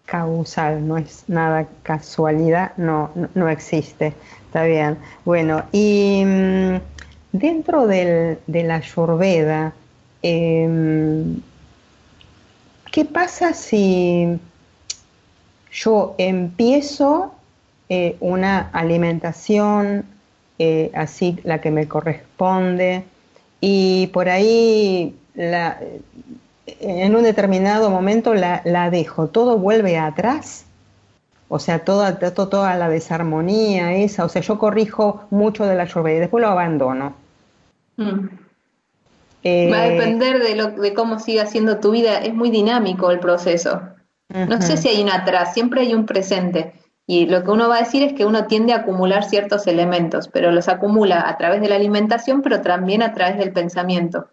[0.05, 4.13] causal, no es nada casualidad, no, no, existe.
[4.47, 4.99] Está bien.
[5.25, 6.81] Bueno, y mm,
[7.33, 9.73] dentro del, de la Ayurveda,
[10.23, 11.25] eh,
[12.93, 14.39] ¿Qué pasa si
[15.73, 17.33] yo empiezo
[17.89, 20.05] eh, una alimentación
[20.59, 23.05] eh, así, la que me corresponde,
[23.63, 30.67] y por ahí en un determinado momento la, dejo, todo vuelve atrás?
[31.49, 36.17] O sea, toda, toda, la desarmonía esa, o sea, yo corrijo mucho de la lluvia
[36.17, 37.22] y después lo abandono.
[37.97, 38.29] Mm.
[39.45, 42.19] Va a eh, depender de, lo, de cómo siga siendo tu vida.
[42.19, 43.83] Es muy dinámico el proceso.
[44.29, 46.73] No sé si hay un atrás, siempre hay un presente.
[47.07, 50.29] Y lo que uno va a decir es que uno tiende a acumular ciertos elementos,
[50.29, 54.29] pero los acumula a través de la alimentación, pero también a través del pensamiento.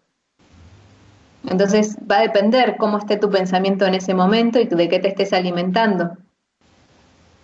[1.46, 5.08] Entonces va a depender cómo esté tu pensamiento en ese momento y de qué te
[5.08, 6.16] estés alimentando.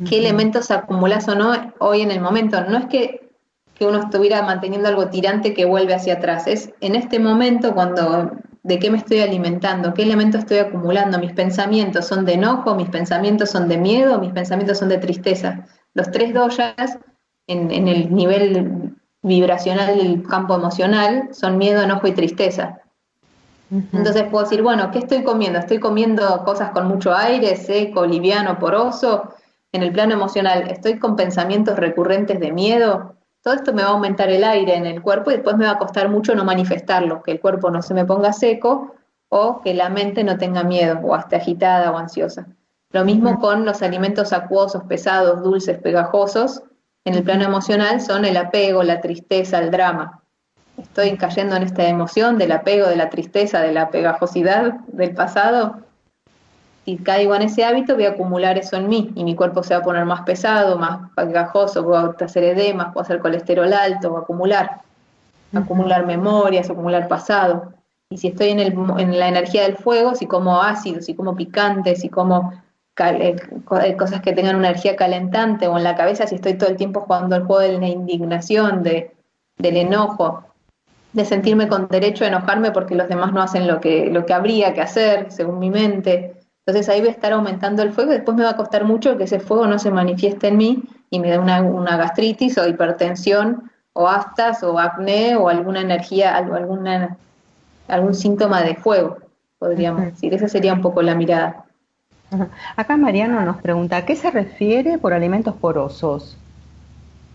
[0.08, 2.62] ¿Qué elementos acumulas o no hoy en el momento?
[2.64, 3.25] No es que
[3.78, 6.46] que uno estuviera manteniendo algo tirante que vuelve hacia atrás.
[6.46, 11.32] Es en este momento cuando de qué me estoy alimentando, qué elementos estoy acumulando, mis
[11.32, 15.66] pensamientos son de enojo, mis pensamientos son de miedo, mis pensamientos son de tristeza.
[15.94, 16.98] Los tres doyas
[17.46, 22.80] en, en el nivel vibracional del campo emocional son miedo, enojo y tristeza.
[23.70, 25.58] Entonces puedo decir, bueno, ¿qué estoy comiendo?
[25.58, 29.34] ¿Estoy comiendo cosas con mucho aire, seco, liviano, poroso?
[29.72, 33.15] En el plano emocional, ¿estoy con pensamientos recurrentes de miedo?
[33.46, 35.70] Todo esto me va a aumentar el aire en el cuerpo y después me va
[35.70, 38.96] a costar mucho no manifestarlo, que el cuerpo no se me ponga seco
[39.28, 42.48] o que la mente no tenga miedo o esté agitada o ansiosa.
[42.90, 46.64] Lo mismo con los alimentos acuosos, pesados, dulces, pegajosos.
[47.04, 50.24] En el plano emocional son el apego, la tristeza, el drama
[50.76, 55.82] estoy cayendo en esta emoción del apego, de la tristeza, de la pegajosidad del pasado,
[56.86, 59.74] si caigo en ese hábito, voy a acumular eso en mí y mi cuerpo se
[59.74, 64.20] va a poner más pesado, más pegajoso, a hacer edemas, puedo hacer colesterol alto, voy
[64.20, 64.80] a acumular,
[65.52, 67.72] acumular memorias, acumular pasado.
[68.08, 71.34] Y si estoy en, el, en la energía del fuego, si como ácidos, si como
[71.34, 72.52] picantes, si como
[72.98, 73.34] eh,
[73.82, 76.76] eh, cosas que tengan una energía calentante o en la cabeza, si estoy todo el
[76.76, 79.12] tiempo jugando el juego de la indignación, de,
[79.58, 80.44] del enojo,
[81.12, 84.34] de sentirme con derecho a enojarme porque los demás no hacen lo que, lo que
[84.34, 86.35] habría que hacer, según mi mente.
[86.66, 89.16] Entonces ahí voy a estar aumentando el fuego y después me va a costar mucho
[89.16, 93.70] que ese fuego no se manifieste en mí y me dé una, gastritis o hipertensión
[93.92, 97.16] o aftas o acné o alguna energía, alguna,
[97.86, 99.18] algún síntoma de fuego,
[99.60, 100.34] podríamos decir.
[100.34, 101.64] Esa sería un poco la mirada.
[102.74, 106.36] Acá Mariano nos pregunta, ¿a qué se refiere por alimentos porosos?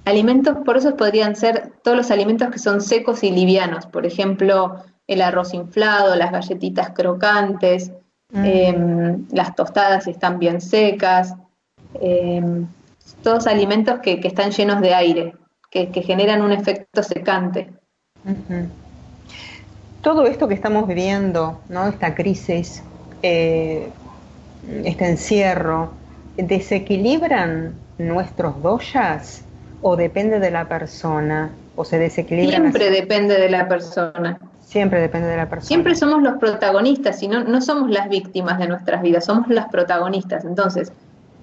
[0.04, 5.22] Alimentos porosos podrían ser todos los alimentos que son secos y livianos, por ejemplo, el
[5.22, 7.94] arroz inflado, las galletitas crocantes,
[8.32, 8.46] mm.
[8.46, 11.34] em, las tostadas están bien secas,
[12.02, 12.68] em,
[13.24, 15.34] todos alimentos que, están llenos de aire,
[15.70, 17.70] que, generan un efecto secante.
[20.02, 21.88] Todo esto que estamos viviendo, ¿no?
[21.88, 22.84] esta crisis,
[23.22, 23.90] eh,
[24.84, 25.92] este encierro,
[26.38, 29.44] ¿desequilibran nuestros doyas?
[29.82, 32.58] o depende de la persona o se desequilibra?
[32.58, 34.40] Siempre depende de la persona.
[34.72, 35.68] Siempre depende de la persona.
[35.68, 39.68] Siempre somos los protagonistas y no, no somos las víctimas de nuestras vidas, somos las
[39.68, 40.46] protagonistas.
[40.46, 40.94] Entonces,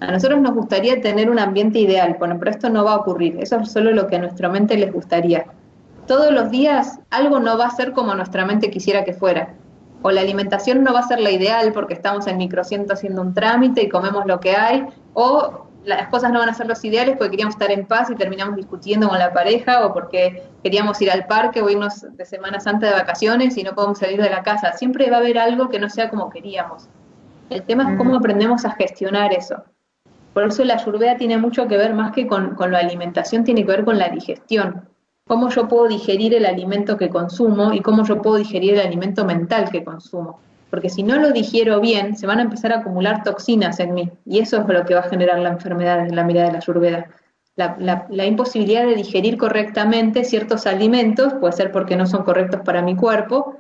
[0.01, 3.37] a nosotros nos gustaría tener un ambiente ideal, bueno, pero esto no va a ocurrir,
[3.39, 5.45] eso es solo lo que a nuestra mente les gustaría.
[6.07, 9.53] Todos los días algo no va a ser como nuestra mente quisiera que fuera.
[10.01, 13.35] O la alimentación no va a ser la ideal porque estamos en microciento haciendo un
[13.35, 17.17] trámite y comemos lo que hay, o las cosas no van a ser los ideales
[17.17, 21.11] porque queríamos estar en paz y terminamos discutiendo con la pareja o porque queríamos ir
[21.11, 24.43] al parque o irnos de Semana Santa de vacaciones y no podemos salir de la
[24.43, 24.73] casa.
[24.73, 26.89] Siempre va a haber algo que no sea como queríamos.
[27.49, 29.65] El tema es cómo aprendemos a gestionar eso.
[30.35, 33.65] Por eso la ayurveda tiene mucho que ver más que con, con la alimentación, tiene
[33.65, 34.89] que ver con la digestión.
[35.27, 39.25] Cómo yo puedo digerir el alimento que consumo y cómo yo puedo digerir el alimento
[39.25, 43.23] mental que consumo porque si no lo digiero bien, se van a empezar a acumular
[43.23, 46.25] toxinas en mí, y eso es lo que va a generar la enfermedad en la
[46.25, 47.07] mirada de la ayurveda.
[47.57, 52.95] La, imposibilidad de digerir correctamente ciertos alimentos, puede ser porque no son correctos para mi
[52.95, 53.57] cuerpo,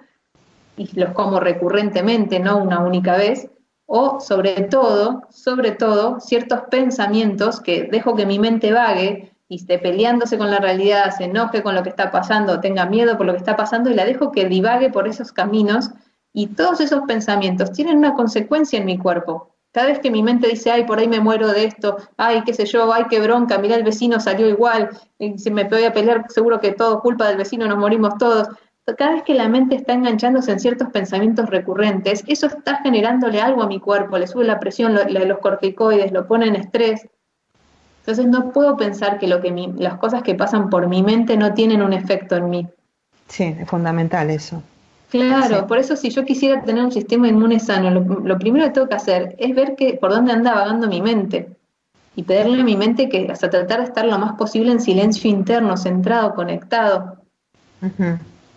[0.77, 3.49] y los como recurrentemente, no una única vez,
[3.87, 9.79] o sobre todo, sobre todo, ciertos pensamientos que dejo que mi mente vague y esté
[9.79, 13.33] peleándose con la realidad, se enoje con lo que está pasando, tenga miedo por lo
[13.33, 15.91] que está pasando y la dejo que divague por esos caminos
[16.39, 19.57] y todos esos pensamientos tienen una consecuencia en mi cuerpo.
[19.73, 22.55] Cada vez que mi mente dice, ay, por ahí me muero de esto, ay, qué
[22.55, 25.93] sé yo, ay, qué bronca, mira, el vecino salió igual, y si me voy a
[25.93, 28.47] pelear, seguro que todo culpa del vecino, nos morimos todos.
[28.97, 33.65] Cada vez que la mente está enganchándose en ciertos pensamientos recurrentes, eso está generándole algo
[33.65, 37.09] a mi cuerpo, le sube la presión, los corticoides, lo pone en estrés.
[38.03, 41.53] Entonces no puedo pensar que, lo que las cosas que pasan por mi mente no
[41.53, 42.69] tienen un efecto en mí.
[43.27, 44.63] Sí, es fundamental eso.
[45.11, 48.89] Claro, por eso si yo quisiera tener un sistema inmune sano, lo, primero que tengo
[48.89, 51.49] que hacer es ver que, por dónde anda vagando mi mente
[52.15, 55.31] y pedirle a mi mente que hasta tratar de estar lo más posible en silencio
[55.31, 57.17] interno, centrado, conectado,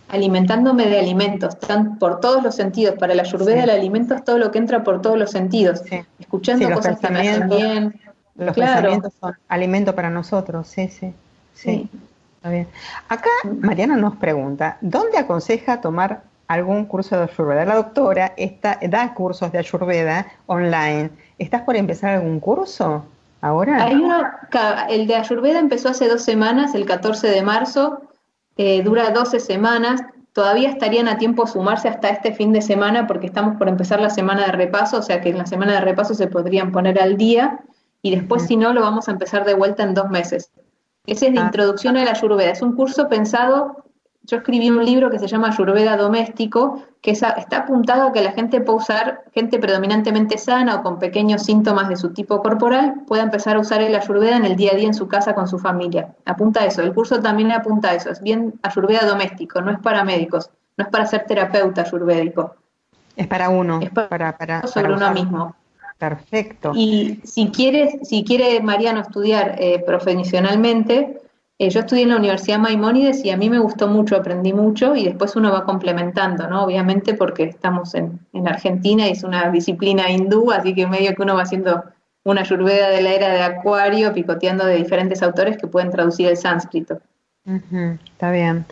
[0.09, 2.95] alimentándome de alimentos, están por todos los sentidos.
[2.99, 5.83] Para la ayurveda el alimento es todo lo que entra por todos los sentidos,
[6.19, 8.01] escuchando cosas que me hacen bien.
[8.35, 11.13] Los pensamientos son alimento para nosotros, sí, sí.
[11.53, 11.89] sí.
[12.37, 12.67] Está bien.
[13.07, 13.29] Acá
[13.59, 17.65] Mariana nos pregunta, ¿dónde aconseja tomar algún curso de Ayurveda.
[17.65, 21.09] La doctora está, da cursos de Ayurveda online.
[21.37, 23.05] ¿Estás por empezar algún curso
[23.39, 23.85] ahora?
[23.85, 24.21] Hay uno,
[24.89, 28.01] el de Ayurveda empezó hace dos semanas, el 14 de marzo,
[28.57, 30.01] eh, dura 12 semanas.
[30.33, 34.09] Todavía estarían a tiempo sumarse hasta este fin de semana porque estamos por empezar la
[34.09, 37.15] semana de repaso, o sea que en la semana de repaso se podrían poner al
[37.15, 37.59] día
[38.01, 40.51] y después si no lo vamos a empezar de vuelta en dos meses.
[41.05, 41.45] Ese es de ah.
[41.45, 42.51] introducción a la Ayurveda.
[42.51, 43.85] Es un curso pensado
[44.23, 48.31] yo escribí un libro que se llama Ayurveda Doméstico, que está apuntado a que la
[48.33, 53.23] gente pueda usar, gente predominantemente sana o con pequeños síntomas de su tipo corporal, pueda
[53.23, 55.57] empezar a usar el Ayurveda en el día a día en su casa con su
[55.57, 56.13] familia.
[56.25, 56.81] Apunta a eso.
[56.83, 58.11] El curso también apunta a eso.
[58.11, 60.49] Es bien Ayurveda Doméstico, no es para médicos.
[60.77, 62.55] no es para ser terapeuta ayurvédico.
[63.15, 65.13] Es para uno, Es para, para, para, sobre para uno usar.
[65.13, 65.55] mismo.
[65.97, 66.71] Perfecto.
[66.73, 71.21] Y si quiere, si quiere Mariano estudiar eh, profesionalmente,
[71.61, 74.95] eh, yo estudié en la Universidad Maimónides y a mí me gustó mucho, aprendí mucho
[74.95, 76.63] y después uno va complementando, ¿no?
[76.63, 81.21] Obviamente porque estamos en, en Argentina y es una disciplina hindú, así que medio que
[81.21, 81.83] uno va haciendo
[82.23, 86.37] una ayurveda de la era de Acuario, picoteando de diferentes autores que pueden traducir el
[86.37, 86.99] sánscrito.
[87.45, 88.65] Está bien.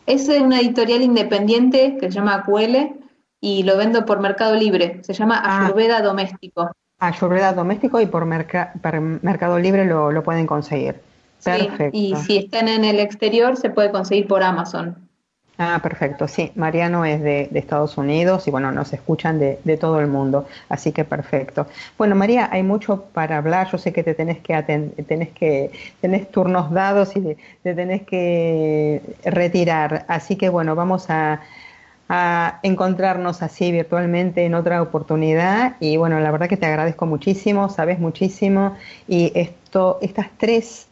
[0.07, 2.93] Es una editorial independiente que se llama Acuele
[3.39, 4.99] y lo vendo por Mercado Libre.
[5.03, 5.65] Se llama Ah.
[5.65, 6.71] Ayurveda Doméstico.
[6.99, 10.95] Ayurveda Doméstico y por, Merca- por Mercado Libre lo, lo pueden conseguir.
[11.39, 11.97] Sí, Perfecto.
[11.97, 14.95] y si están en el exterior, se puede conseguir por Amazon.
[15.63, 16.27] Ah, perfecto.
[16.27, 20.47] Sí, Mariano es de, Estados Unidos y bueno, nos escuchan de, de todo el mundo,
[20.69, 21.67] así que perfecto.
[21.99, 23.69] Bueno, María, hay mucho para hablar.
[23.71, 24.59] Yo sé que te tenés que
[25.07, 31.41] tenés que tenés turnos dados y te tenés que retirar, así que bueno, vamos a,
[32.09, 37.69] a encontrarnos así virtualmente en otra oportunidad y bueno, la verdad que te agradezco muchísimo,
[37.69, 38.75] sabes muchísimo
[39.07, 40.87] y esto, estas tres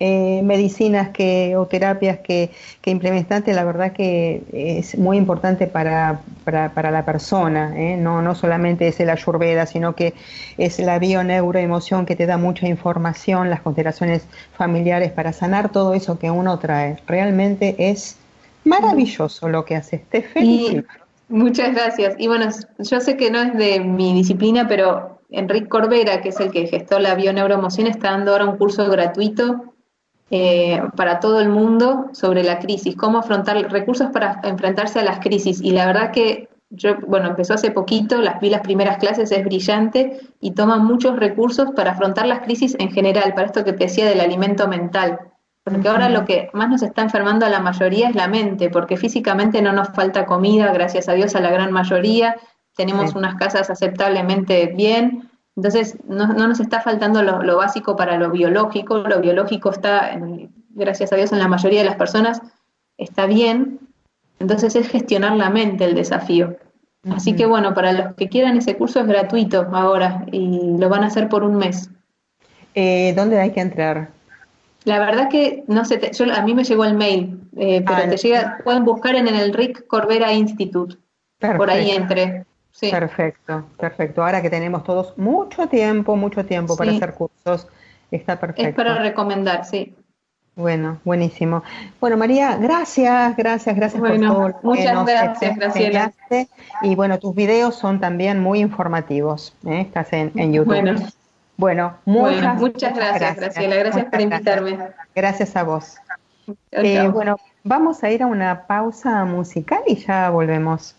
[0.00, 6.20] eh, medicinas que, o terapias que, que implementaste, la verdad que es muy importante para,
[6.44, 7.96] para, para la persona, ¿eh?
[7.96, 10.14] no, no solamente es el ayurveda, sino que
[10.58, 14.26] es la bioneuroemoción que te da mucha información, las constelaciones
[14.56, 16.96] familiares para sanar todo eso que uno trae.
[17.06, 18.16] Realmente es
[18.64, 20.88] maravilloso lo que haces, te Y felicito.
[21.28, 22.16] muchas gracias.
[22.18, 26.40] Y bueno, yo sé que no es de mi disciplina, pero Enrique Corbera, que es
[26.40, 29.73] el que gestó la bioneuroemoción, está dando ahora un curso gratuito
[30.30, 35.20] eh, para todo el mundo sobre la crisis, cómo afrontar recursos para enfrentarse a las
[35.20, 35.60] crisis.
[35.60, 39.44] Y la verdad que yo, bueno, empezó hace poquito, las vi las primeras clases, es
[39.44, 43.84] brillante y toma muchos recursos para afrontar las crisis en general, para esto que te
[43.84, 45.20] decía del alimento mental.
[45.62, 48.96] Porque ahora lo que más nos está enfermando a la mayoría es la mente, porque
[48.96, 52.36] físicamente no nos falta comida, gracias a Dios a la gran mayoría,
[52.76, 53.18] tenemos Sí.
[53.18, 58.30] unas casas aceptablemente bien, entonces no, no nos está faltando lo, lo básico para lo
[58.30, 62.42] biológico, lo biológico está, en- gracias a Dios en la mayoría de las personas,
[62.98, 63.78] está bien,
[64.40, 66.56] entonces es gestionar la mente el desafío.
[67.14, 71.04] Así que bueno, para los que quieran ese curso es gratuito ahora y lo van
[71.04, 71.90] a hacer por un mes.
[72.74, 74.08] Eh, ¿Dónde hay que entrar?
[74.84, 77.98] La verdad que no sé, te- yo, a mí me llegó el mail, eh, pero
[78.04, 80.96] Ah, te llega, pueden buscar en el Rick Corbera Institute,
[81.56, 82.46] por ahí entre.
[82.74, 82.90] Sí.
[82.90, 84.24] Perfecto, perfecto.
[84.24, 87.68] Ahora que tenemos todos mucho tiempo, mucho tiempo para hacer cursos,
[88.10, 88.68] está perfecto.
[88.68, 89.94] Es para recomendar, sí.
[90.56, 91.62] Bueno, buenísimo.
[92.00, 96.12] Bueno, María, gracias, gracias, gracias Bueno, por todo lo que muchas nos gracias, Graciela.
[96.82, 99.54] Y bueno, tus videos son también muy informativos.
[99.66, 99.82] ¿eh?
[99.82, 100.66] Estás en, en YouTube.
[100.66, 100.94] Bueno,
[101.56, 103.76] Bueno, Bueno, muchas, muchas gracias, Graciela.
[103.76, 104.70] Gracias por invitarme.
[104.72, 105.96] Gracias, Gracias a vos.
[106.72, 110.96] Eh, bueno, vamos a ir a una pausa musical y ya volvemos.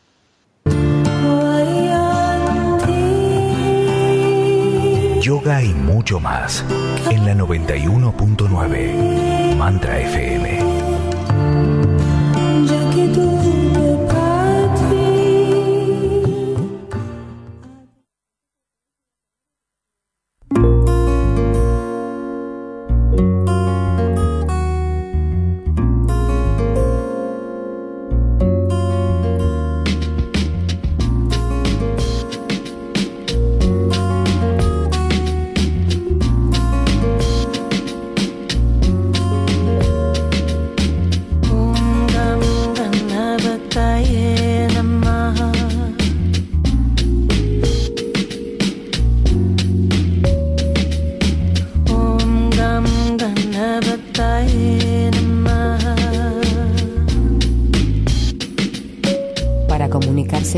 [5.22, 6.64] Yoga y mucho más
[7.10, 10.65] en la 91.9 Mantra FM.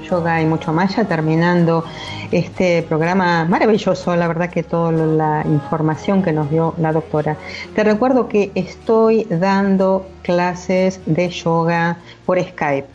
[0.00, 1.84] Yoga y mucho más, ya terminando
[2.30, 7.36] este programa maravilloso, la verdad que toda la información que nos dio la doctora.
[7.74, 12.88] Te recuerdo que estoy dando clases de yoga por Skype.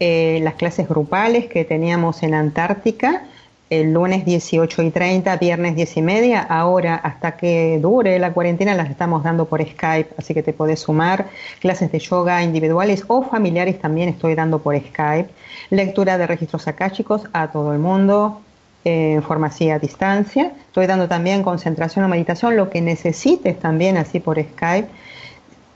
[0.00, 3.24] Eh, las clases grupales que teníamos en Antártica,
[3.72, 6.42] el lunes 18 y 30, viernes 10 y media.
[6.42, 10.80] Ahora, hasta que dure la cuarentena, las estamos dando por Skype, así que te podés
[10.80, 11.30] sumar.
[11.58, 15.30] Clases de yoga individuales o familiares también estoy dando por Skype.
[15.70, 18.42] Lectura de registros akáshicos a todo el mundo
[18.84, 20.52] eh, así a distancia.
[20.66, 24.88] Estoy dando también concentración o meditación, lo que necesites también así por Skype.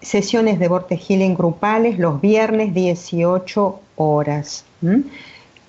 [0.03, 4.67] Sesiones de Vorte Healing grupales los viernes 18 horas.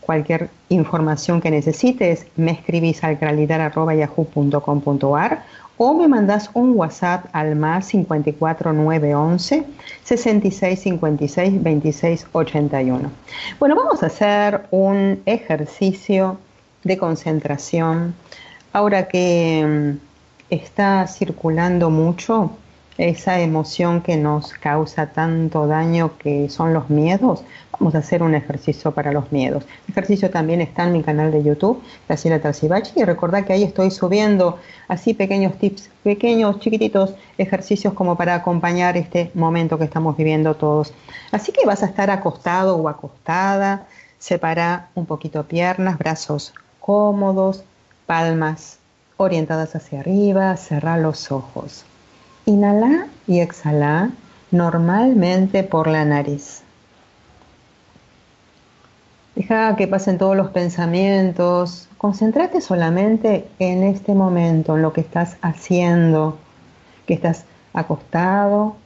[0.07, 5.43] Cualquier información que necesites, me escribís al gralidar.yahoo.com.ar
[5.75, 9.65] o me mandas un WhatsApp al más 54911
[10.05, 13.11] 66 56 26 81.
[13.59, 16.37] Bueno, vamos a hacer un ejercicio
[16.85, 18.15] de concentración.
[18.71, 19.97] Ahora que mm,
[20.49, 22.51] está circulando mucho
[22.97, 27.43] esa emoción que nos causa tanto daño que son los miedos,
[27.79, 29.65] vamos a hacer un ejercicio para los miedos.
[29.87, 33.63] El ejercicio también está en mi canal de YouTube, Graciela Tarcibachi, y recordad que ahí
[33.63, 40.17] estoy subiendo así pequeños tips, pequeños, chiquititos ejercicios como para acompañar este momento que estamos
[40.17, 40.93] viviendo todos.
[41.31, 43.85] Así que vas a estar acostado o acostada,
[44.17, 47.63] separa un poquito piernas, brazos cómodos,
[48.07, 48.79] palmas
[49.17, 51.85] orientadas hacia arriba, cerrar los ojos.
[52.47, 54.09] Inhala y exhala
[54.51, 56.61] normalmente por la nariz.
[59.35, 61.89] Deja que pasen todos los pensamientos.
[61.97, 66.37] Concéntrate solamente en este momento, en lo que estás haciendo,
[67.05, 67.43] que estás
[67.73, 68.77] acostado,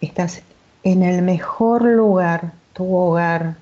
[0.00, 0.40] estás
[0.84, 3.56] en el mejor lugar, tu hogar.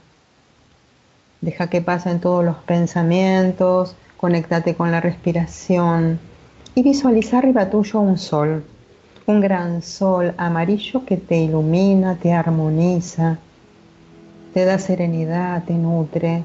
[1.41, 6.21] Deja que pasen todos los pensamientos, conéctate con la respiración
[6.77, 8.65] y visualiza arriba tuyo un sol
[9.27, 13.39] un gran sol amarillo que te ilumina, te armoniza,
[14.53, 16.43] te da serenidad, te nutre.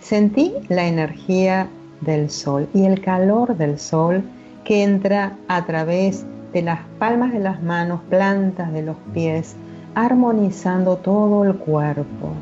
[0.00, 1.68] Sentí la energía
[2.00, 4.22] del sol y el calor del sol
[4.64, 9.56] que entra a través de las palmas de las manos, plantas de los pies,
[9.94, 12.32] armonizando todo el cuerpo.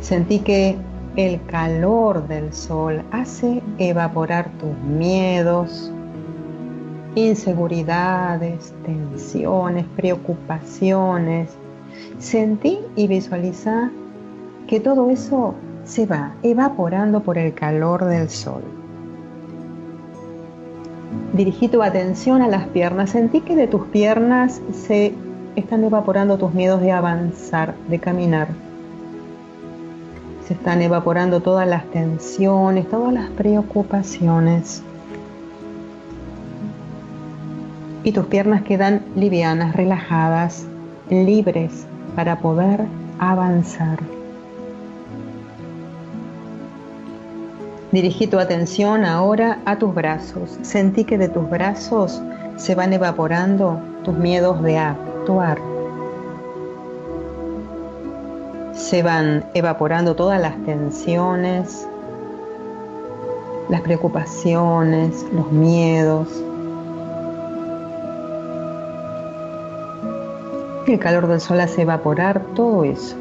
[0.00, 0.76] Sentí que
[1.16, 5.90] el calor del sol hace evaporar tus miedos,
[7.14, 11.50] inseguridades, tensiones, preocupaciones.
[12.18, 13.90] Sentí y visualiza
[14.66, 15.54] que todo eso
[15.84, 18.62] se va evaporando por el calor del sol.
[21.32, 23.10] Dirigí tu atención a las piernas.
[23.10, 25.14] Sentí que de tus piernas se
[25.56, 28.48] están evaporando tus miedos de avanzar, de caminar.
[30.46, 34.82] Se están evaporando todas las tensiones, todas las preocupaciones.
[38.04, 40.66] Y tus piernas quedan livianas, relajadas,
[41.08, 42.84] libres para poder
[43.18, 43.98] avanzar.
[47.90, 50.58] Dirigí tu atención ahora a tus brazos.
[50.62, 52.20] Sentí que de tus brazos
[52.56, 55.58] se van evaporando tus miedos de actuar.
[58.74, 61.88] Se van evaporando todas las tensiones,
[63.70, 66.28] las preocupaciones, los miedos,
[70.86, 73.16] El calor del sol hace evaporar todo eso.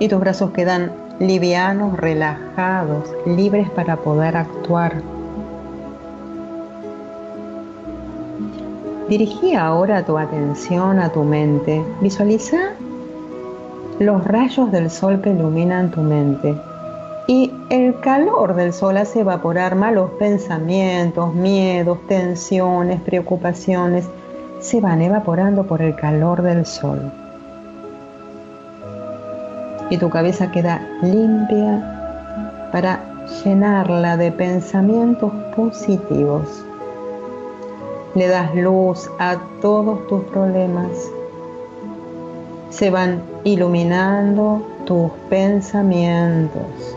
[0.00, 0.90] Y tus brazos quedan
[1.20, 4.94] livianos, relajados, libres para poder actuar.
[9.08, 11.84] Dirigí ahora tu atención a tu mente.
[12.00, 12.72] Visualiza
[14.00, 16.56] los rayos del sol que iluminan tu mente.
[17.28, 24.08] Y el calor del sol hace evaporar malos pensamientos, miedos, tensiones, preocupaciones
[24.60, 27.00] se van evaporando por el calor del sol.
[29.90, 33.00] Y tu cabeza queda limpia para
[33.44, 36.64] llenarla de pensamientos positivos.
[38.14, 40.90] Le das luz a todos tus problemas.
[42.70, 46.96] Se van iluminando tus pensamientos.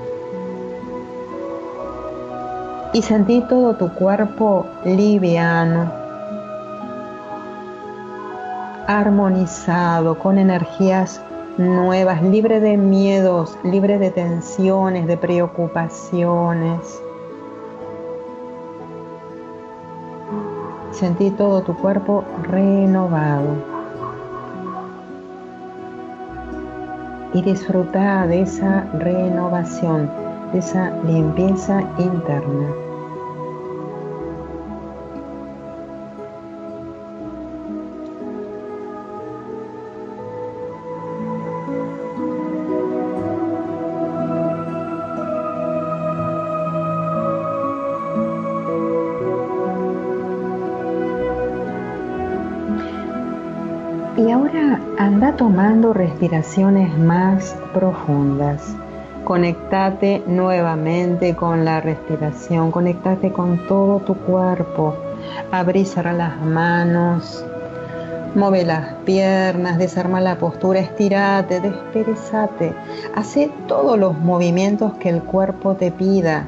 [2.94, 5.92] Y sentí todo tu cuerpo liviano,
[8.90, 11.22] armonizado, con energías
[11.58, 17.02] nuevas, libre de miedos, libre de tensiones, de preocupaciones.
[21.00, 23.56] sentí todo tu cuerpo renovado.
[27.34, 30.10] Y disfruta de esa renovación,
[30.52, 32.89] de esa limpieza interna.
[55.36, 58.76] Tomando respiraciones más profundas.
[59.24, 64.96] Conectate nuevamente con la respiración, conectate con todo tu cuerpo.
[65.52, 67.46] Abrí, cerra las manos,
[68.34, 72.74] mueve las piernas, desarma la postura, estirate, desperezate.
[73.16, 76.46] Hace todos los movimientos que el cuerpo te pida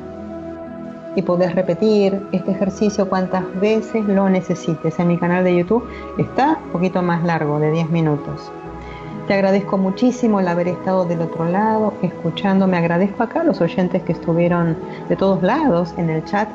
[1.16, 4.98] y podés repetir este ejercicio cuantas veces lo necesites.
[4.98, 8.52] En mi canal de YouTube está un poquito más largo, de 10 minutos.
[9.32, 12.76] Te agradezco muchísimo el haber estado del otro lado, escuchándome.
[12.76, 14.76] Agradezco acá a los oyentes que estuvieron
[15.08, 16.50] de todos lados en el chat.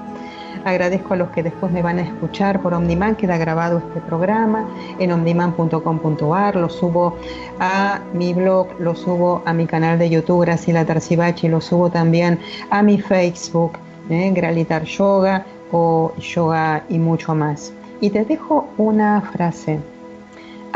[0.63, 4.69] Agradezco a los que después me van a escuchar por OmniMan, queda grabado este programa
[4.99, 7.17] en omniman.com.ar, lo subo
[7.61, 12.39] a mi blog, lo subo a mi canal de YouTube, Graciela Tarcibachi, lo subo también
[12.69, 13.79] a mi Facebook,
[14.11, 14.31] ¿eh?
[14.35, 17.73] Gralitar Yoga o Yoga y mucho más.
[18.03, 19.81] Y te dejo una frase.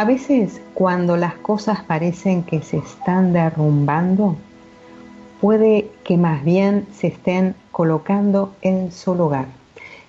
[0.01, 4.35] A veces cuando las cosas parecen que se están derrumbando,
[5.43, 9.45] puede que más bien se estén colocando en su lugar.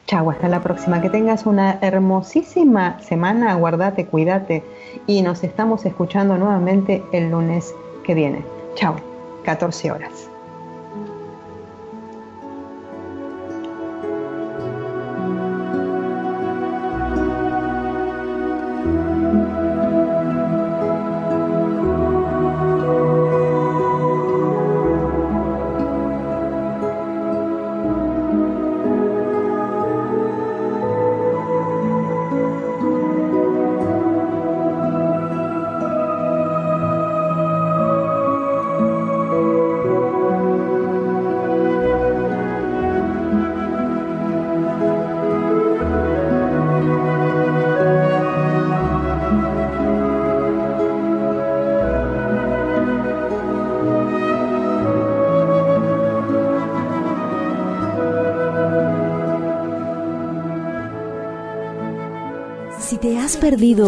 [0.07, 1.01] Chau, hasta la próxima.
[1.01, 3.53] Que tengas una hermosísima semana.
[3.55, 4.63] Guardate, cuídate.
[5.07, 7.75] Y nos estamos escuchando nuevamente el lunes
[8.05, 8.45] que viene.
[8.75, 8.95] Chau,
[9.43, 10.30] 14 horas.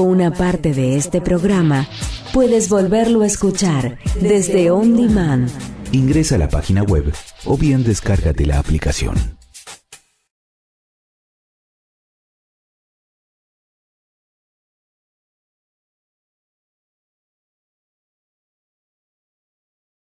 [0.02, 1.88] Una parte de este programa,
[2.34, 5.50] puedes volverlo a escuchar desde On Demand.
[5.92, 7.14] Ingresa a la página web
[7.46, 9.33] o bien descárgate la aplicación.